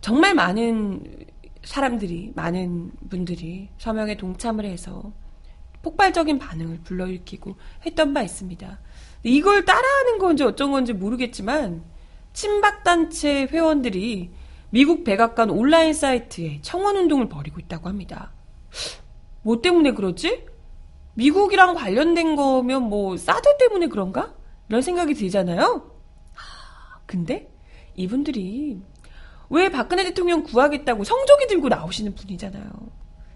정말 0.00 0.34
많은 0.34 1.26
사람들이 1.64 2.32
많은 2.34 2.92
분들이 3.08 3.68
서명에 3.78 4.16
동참을 4.16 4.64
해서 4.64 5.12
폭발적인 5.82 6.38
반응을 6.38 6.80
불러일으키고 6.84 7.56
했던 7.86 8.14
바 8.14 8.22
있습니다. 8.22 8.78
이걸 9.24 9.64
따라하는 9.64 10.18
건지 10.18 10.42
어쩐 10.42 10.72
건지 10.72 10.92
모르겠지만 10.92 11.84
친박단체 12.32 13.48
회원들이 13.50 14.30
미국 14.70 15.04
백악관 15.04 15.50
온라인 15.50 15.92
사이트에 15.92 16.60
청원 16.62 16.96
운동을 16.96 17.28
벌이고 17.28 17.60
있다고 17.60 17.88
합니다. 17.88 18.32
뭐 19.42 19.60
때문에 19.60 19.92
그러지? 19.92 20.46
미국이랑 21.14 21.74
관련된 21.74 22.36
거면 22.36 22.84
뭐 22.84 23.16
사드 23.16 23.58
때문에 23.58 23.88
그런가? 23.88 24.34
이런 24.68 24.80
생각이 24.80 25.12
들잖아요. 25.14 25.90
근데 27.04 27.52
이분들이 27.94 28.80
왜 29.50 29.70
박근혜 29.70 30.04
대통령 30.04 30.42
구하겠다고 30.42 31.04
성조기 31.04 31.46
들고 31.48 31.68
나오시는 31.68 32.14
분이잖아요. 32.14 32.70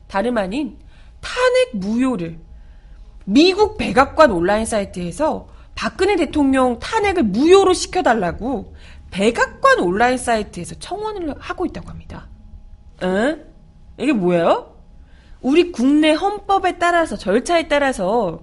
다름 0.08 0.38
아닌 0.38 0.78
탄핵 1.20 1.76
무효를 1.76 2.38
미국 3.24 3.76
백악관 3.76 4.30
온라인 4.30 4.64
사이트에서 4.66 5.48
박근혜 5.74 6.16
대통령 6.16 6.78
탄핵을 6.78 7.24
무효로 7.24 7.74
시켜달라고 7.74 8.74
백악관 9.10 9.80
온라인 9.80 10.18
사이트에서 10.18 10.74
청원을 10.76 11.34
하고 11.38 11.66
있다고 11.66 11.88
합니다. 11.88 12.28
에? 13.02 13.36
이게 13.98 14.12
뭐예요? 14.12 14.74
우리 15.40 15.70
국내 15.72 16.12
헌법에 16.12 16.78
따라서 16.78 17.16
절차에 17.16 17.68
따라서 17.68 18.40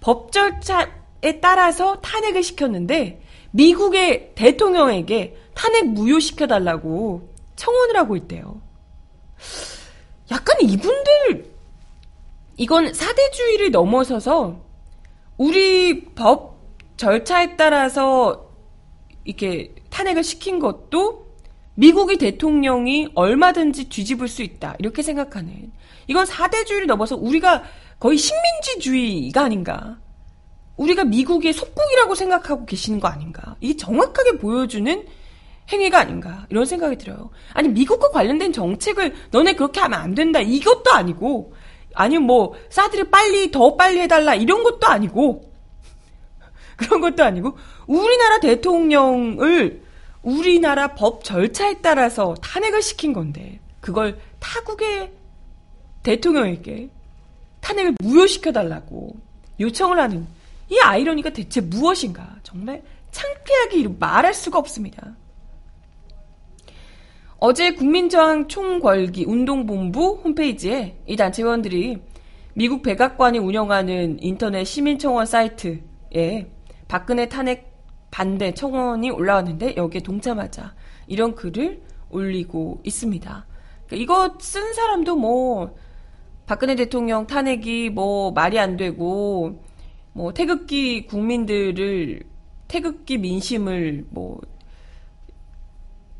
법 0.00 0.32
절차에 0.32 1.40
따라서 1.40 2.00
탄핵을 2.00 2.42
시켰는데 2.42 3.22
미국의 3.50 4.32
대통령에게 4.34 5.36
탄핵 5.54 5.86
무효시켜달라고 5.88 7.28
청원을 7.56 7.96
하고 7.96 8.16
있대요. 8.16 8.60
약간 10.30 10.56
이분들 10.60 11.57
이건 12.58 12.92
사대주의를 12.92 13.70
넘어서서 13.70 14.60
우리 15.36 16.04
법 16.06 16.58
절차에 16.96 17.56
따라서 17.56 18.50
이렇게 19.24 19.74
탄핵을 19.90 20.24
시킨 20.24 20.58
것도 20.58 21.28
미국의 21.76 22.16
대통령이 22.16 23.12
얼마든지 23.14 23.88
뒤집을 23.88 24.26
수 24.26 24.42
있다. 24.42 24.74
이렇게 24.80 25.02
생각하는. 25.02 25.70
이건 26.08 26.26
사대주의를 26.26 26.88
넘어서 26.88 27.14
우리가 27.14 27.62
거의 28.00 28.18
식민지주의가 28.18 29.42
아닌가. 29.42 30.00
우리가 30.76 31.04
미국의 31.04 31.52
속국이라고 31.52 32.16
생각하고 32.16 32.66
계시는 32.66 32.98
거 32.98 33.06
아닌가. 33.06 33.56
이게 33.60 33.76
정확하게 33.76 34.38
보여주는 34.38 35.06
행위가 35.70 36.00
아닌가. 36.00 36.46
이런 36.50 36.64
생각이 36.64 36.96
들어요. 36.98 37.30
아니, 37.52 37.68
미국과 37.68 38.10
관련된 38.10 38.52
정책을 38.52 39.14
너네 39.30 39.52
그렇게 39.52 39.78
하면 39.80 40.00
안 40.00 40.14
된다. 40.14 40.40
이것도 40.40 40.90
아니고, 40.90 41.52
아니면 41.98 42.28
뭐, 42.28 42.54
사드를 42.70 43.10
빨리, 43.10 43.50
더 43.50 43.74
빨리 43.74 43.98
해달라. 43.98 44.36
이런 44.36 44.62
것도 44.62 44.86
아니고, 44.86 45.52
그런 46.78 47.00
것도 47.00 47.24
아니고, 47.24 47.58
우리나라 47.88 48.38
대통령을 48.38 49.82
우리나라 50.22 50.94
법 50.94 51.24
절차에 51.24 51.78
따라서 51.82 52.34
탄핵을 52.40 52.82
시킨 52.82 53.12
건데, 53.12 53.58
그걸 53.80 54.16
타국의 54.38 55.10
대통령에게 56.04 56.88
탄핵을 57.60 57.94
무효시켜달라고 58.00 59.16
요청을 59.58 59.98
하는 59.98 60.24
이 60.70 60.78
아이러니가 60.78 61.30
대체 61.30 61.60
무엇인가? 61.60 62.36
정말 62.44 62.80
창피하게 63.10 63.88
말할 63.98 64.32
수가 64.34 64.60
없습니다. 64.60 65.16
어제 67.40 67.70
국민저항 67.70 68.48
총궐기 68.48 69.24
운동본부 69.24 70.22
홈페이지에 70.24 70.96
이 71.06 71.14
단체원들이 71.14 71.98
미국 72.54 72.82
백악관이 72.82 73.38
운영하는 73.38 74.16
인터넷 74.20 74.64
시민청원 74.64 75.24
사이트에 75.24 76.50
박근혜 76.88 77.28
탄핵 77.28 77.72
반대 78.10 78.52
청원이 78.52 79.10
올라왔는데 79.10 79.76
여기에 79.76 80.00
동참하자 80.00 80.74
이런 81.06 81.36
글을 81.36 81.80
올리고 82.10 82.80
있습니다. 82.82 83.46
그러니까 83.86 84.02
이거 84.02 84.34
쓴 84.40 84.72
사람도 84.72 85.14
뭐 85.14 85.76
박근혜 86.44 86.74
대통령 86.74 87.28
탄핵이 87.28 87.90
뭐 87.90 88.32
말이 88.32 88.58
안 88.58 88.76
되고 88.76 89.62
뭐 90.12 90.32
태극기 90.34 91.06
국민들을 91.06 92.24
태극기 92.66 93.18
민심을 93.18 94.06
뭐 94.10 94.40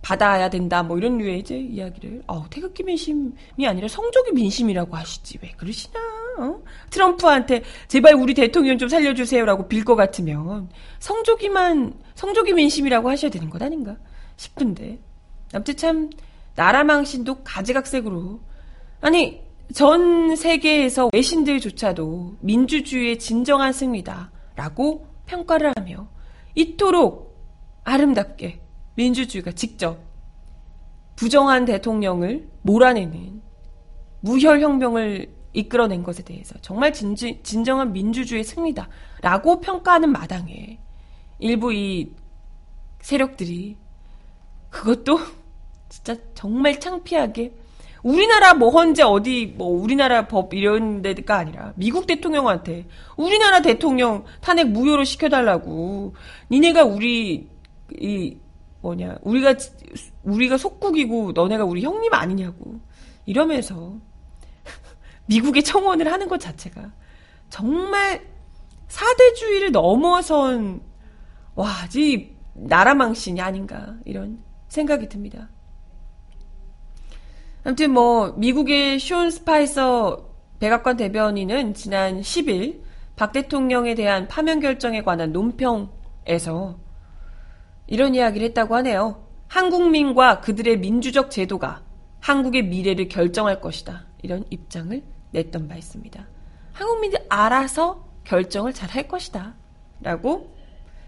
받아야 0.09 0.49
된다 0.49 0.83
뭐 0.83 0.97
이런 0.97 1.19
류의 1.19 1.41
이제 1.41 1.55
이야기를. 1.59 2.23
어 2.27 2.47
태극기 2.49 2.83
민심이 2.83 3.31
아니라 3.67 3.89
성조기 3.89 4.33
민심이라고 4.33 4.97
하시지. 4.97 5.39
왜 5.43 5.53
그러시나 5.59 6.01
어? 6.39 6.63
트럼프한테 6.89 7.63
제발 7.89 8.15
우리 8.15 8.33
대통령 8.33 8.79
좀 8.79 8.89
살려주세요라고 8.89 9.69
빌 9.69 9.85
것 9.85 9.97
같으면 9.97 10.71
성조기만 10.99 11.93
성조기 12.15 12.55
민심이라고 12.55 13.11
하셔야 13.11 13.31
되는 13.31 13.51
것 13.51 13.61
아닌가 13.61 13.97
싶은데. 14.39 14.99
아무튼 15.53 15.77
참 15.77 16.11
나라 16.55 16.85
망신도 16.85 17.43
가지각색으로. 17.45 18.41
아니 19.03 19.43
전 19.75 20.35
세계에서 20.37 21.11
외신들조차도 21.13 22.37
민주주의의 22.41 23.19
진정한 23.19 23.75
승리다라고 23.75 25.07
평가를 25.27 25.75
하며 25.77 26.09
이토록 26.55 27.37
아름답게 27.85 28.63
민주주의가 28.99 29.53
직접 29.53 29.97
부정한 31.15 31.65
대통령을 31.65 32.49
몰아내는 32.63 33.41
무혈혁명을 34.21 35.33
이끌어낸 35.53 36.03
것에 36.03 36.25
대해서 36.25 36.57
정말 36.63 36.93
진지, 36.93 37.41
진정한 37.45 37.93
민주주의 37.93 38.43
승리다라고 38.43 39.61
평가하는 39.61 40.11
마당에 40.11 40.81
일부 41.39 41.73
이 41.73 42.13
세력들이 43.01 43.77
그것도 44.71 45.21
진짜 45.89 46.17
정말 46.35 46.81
창피하게 46.81 47.55
우리나라 48.03 48.55
뭐 48.55 48.71
헌재 48.71 49.05
어디 49.05 49.55
뭐 49.57 49.69
우리나라 49.69 50.27
법 50.27 50.55
이런 50.55 51.03
데가 51.03 51.37
아니라 51.37 51.73
미국 51.77 52.07
대통령한테 52.07 52.87
우리나라 53.17 53.63
대통령 53.63 54.25
탄핵 54.41 54.69
무효로 54.69 55.05
시켜달라고 55.05 56.15
니네가 56.51 56.85
우리 56.85 57.49
이 57.93 58.37
뭐냐 58.89 59.19
우리가 59.23 59.55
우리가 60.23 60.57
속국이고 60.57 61.33
너네가 61.33 61.65
우리 61.65 61.83
형님 61.83 62.13
아니냐고 62.15 62.81
이러면서 63.27 63.97
미국에 65.27 65.63
청원을 65.63 66.11
하는 66.11 66.29
것 66.29 66.41
자체가 66.41 66.93
정말 67.51 68.27
사대주의를 68.89 69.73
넘어선 69.73 70.81
와지 71.55 72.37
나라 72.55 72.95
망신이 72.95 73.41
아닌가 73.41 73.97
이런 74.05 74.43
생각이 74.69 75.09
듭니다. 75.09 75.51
아무튼 77.65 77.93
뭐 77.93 78.33
미국의 78.37 78.99
쇼온 78.99 79.31
스파이서 79.31 80.29
백악관 80.61 80.97
대변인은 80.97 81.75
지난 81.75 82.21
10일 82.21 82.83
박 83.17 83.33
대통령에 83.33 83.95
대한 83.95 84.29
파면 84.29 84.61
결정에 84.61 85.03
관한 85.03 85.33
논평에서 85.33 86.79
이런 87.89 88.15
이야기를 88.15 88.47
했다고 88.49 88.77
하네요. 88.77 89.27
한국민과 89.49 90.41
그들의 90.41 90.79
민주적 90.79 91.31
제도가 91.31 91.83
한국의 92.21 92.65
미래를 92.65 93.09
결정할 93.09 93.61
것이다. 93.61 94.07
이런 94.23 94.45
입장을 94.51 95.03
냈던 95.33 95.69
바 95.69 95.75
있습니다. 95.77 96.27
한국민들 96.73 97.27
알아서 97.29 98.07
결정을 98.25 98.73
잘 98.73 98.91
할 98.91 99.09
것이다. 99.09 99.55
라고 100.01 100.55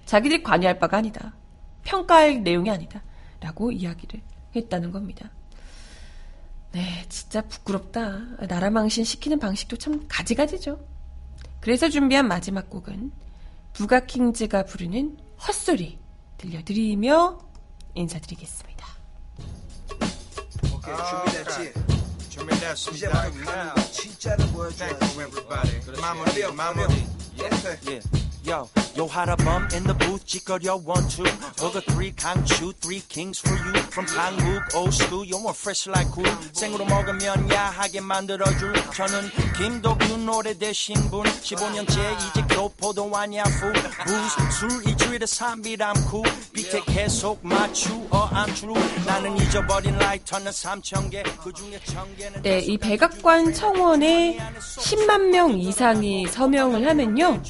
자기들이 0.06 0.42
관여할 0.42 0.78
바가 0.78 0.96
아니다. 0.96 1.36
평가할 1.84 2.42
내용이 2.42 2.70
아니다. 2.70 3.02
라고 3.40 3.70
이야기를 3.70 4.20
했다는 4.56 4.90
겁니다. 4.90 5.30
네, 6.72 7.04
진짜 7.08 7.42
부끄럽다. 7.42 8.46
나라 8.48 8.70
망신 8.70 9.04
시키는 9.04 9.38
방식도 9.38 9.76
참 9.76 10.06
가지가지죠. 10.08 10.80
그래서 11.60 11.88
준비한 11.88 12.26
마지막 12.26 12.70
곡은 12.70 13.12
부가킹즈가 13.74 14.64
부르는 14.64 15.18
헛소리 15.46 15.99
들려드리며 16.40 17.38
인사드리겠습니다. 17.94 18.86
오케이, 20.74 20.94
준비됐지? 20.96 21.72
준비됐습니다. 22.30 23.26
이제부터 23.28 23.74
진짜를 23.92 24.46
보여줘야지. 24.46 24.98
Thank 24.98 25.18
you, 25.18 25.28
everybody. 25.28 26.00
마무리, 26.00 26.56
마무리. 26.56 26.84
오케이. 26.84 27.00
Yeah, 27.38 28.19
yo. 28.44 28.68
Yo, 28.96 29.06
how 29.06 29.22
a 29.22 29.36
bum 29.36 29.68
in 29.72 29.84
the 29.84 29.94
booth, 29.94 30.26
찌꺼려 30.26 30.74
one 30.84 31.06
two. 31.08 31.22
Booger 31.56 31.82
three, 31.92 32.12
강추, 32.12 32.74
three 32.80 33.00
kings 33.08 33.38
for 33.38 33.54
you. 33.54 33.72
From 33.90 34.04
한국, 34.06 34.74
old 34.74 34.92
school, 34.92 35.24
you 35.24 35.38
want 35.38 35.56
fresh 35.56 35.86
like 35.86 36.08
cool. 36.12 36.26
생으로 36.52 36.84
먹으면 36.86 37.48
야하게 37.50 38.00
만들어줄. 38.00 38.72
저는 38.92 39.30
김덕윤 39.56 40.26
노래 40.26 40.54
대신 40.58 40.94
분. 41.08 41.22
15년째 41.22 41.90
이제 42.30 42.42
교포도 42.50 43.08
와냐후. 43.08 43.72
부스, 44.04 44.58
술 44.58 44.84
일주일에 44.84 45.24
3일 45.24 45.80
암쿠. 45.82 46.22
비트 46.52 46.84
계속 46.86 47.38
맞추어 47.42 48.28
안주로. 48.32 48.74
나는 49.06 49.36
잊어버린 49.36 49.96
라이터는 49.98 50.50
3천 50.50 51.10
개. 51.10 51.22
그 51.44 51.52
중에 51.52 51.78
천 51.84 52.16
개는 52.16 52.42
네, 52.42 52.58
이 52.58 52.76
백악관 52.76 53.54
청원에 53.54 54.36
10만 54.58 55.30
명 55.30 55.56
이상이 55.56 56.26
서명을 56.26 56.88
하면요. 56.88 57.40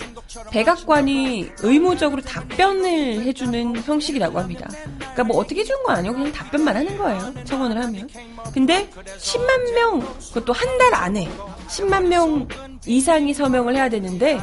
백악 0.51 0.80
관이 0.87 1.51
의무적으로 1.63 2.23
답변을 2.23 3.23
해주는 3.23 3.77
형식이라고 3.83 4.39
합니다. 4.39 4.69
그러니까 4.99 5.25
뭐 5.25 5.39
어떻게 5.39 5.61
해주는 5.61 5.83
건 5.85 5.97
아니고 5.97 6.15
그냥 6.15 6.33
답변만 6.33 6.77
하는 6.77 6.97
거예요. 6.99 7.33
청원을 7.45 7.83
하면. 7.85 8.09
근데 8.53 8.89
10만 9.19 9.75
명, 9.75 10.01
그것도 10.01 10.53
한 10.53 10.79
달 10.79 10.95
안에 10.95 11.29
10만 11.71 12.09
명 12.09 12.47
이상이 12.87 13.33
서명을 13.33 13.77
해야 13.77 13.89
되는데 13.89 14.39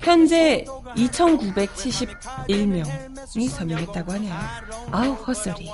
현재 0.00 0.64
2,971명이 0.96 3.48
서명했다고 3.48 4.12
하네요. 4.12 4.34
아우 4.90 5.12
헛소리. 5.12 5.70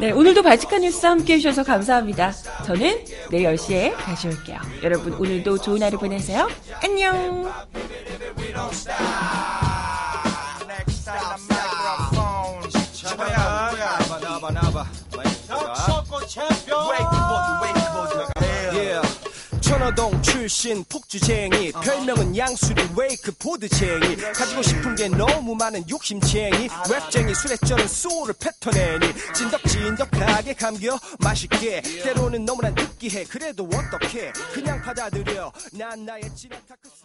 네, 0.00 0.10
오늘도 0.10 0.42
발칙한 0.42 0.80
뉴스 0.80 1.06
함께 1.06 1.34
해주셔서 1.34 1.62
감사합니다. 1.62 2.32
저는 2.64 3.04
내일 3.30 3.54
10시에 3.54 3.96
다시 3.96 4.26
올게요. 4.26 4.58
여러분, 4.82 5.12
오늘도 5.12 5.58
좋은 5.58 5.80
하루 5.82 5.98
보내세요. 5.98 6.48
안녕! 6.82 7.52
the 16.66 17.23
천호동 19.84 20.22
출신 20.22 20.82
폭주쟁이. 20.84 21.70
별명은 21.72 22.34
양수리 22.34 22.82
웨이크보드쟁이. 22.96 24.16
가지고 24.16 24.62
싶은 24.62 24.94
게 24.94 25.08
너무 25.08 25.54
많은 25.54 25.86
욕심쟁이. 25.90 26.68
랩쟁이 26.68 27.34
술에 27.34 27.54
쩌는 27.58 27.86
소울을 27.86 28.34
뱉어내니. 28.40 29.12
찐덕찐덕하게 29.34 30.54
감겨. 30.54 30.98
맛있게. 31.18 31.82
때로는 31.82 32.46
너무나 32.46 32.70
느끼해. 32.70 33.24
그래도 33.24 33.64
어떡해. 33.64 34.32
그냥 34.54 34.80
받아들여. 34.80 35.52
난 35.74 36.02
나의 36.06 36.34
찐한 36.34 36.62
타크스 36.66 37.04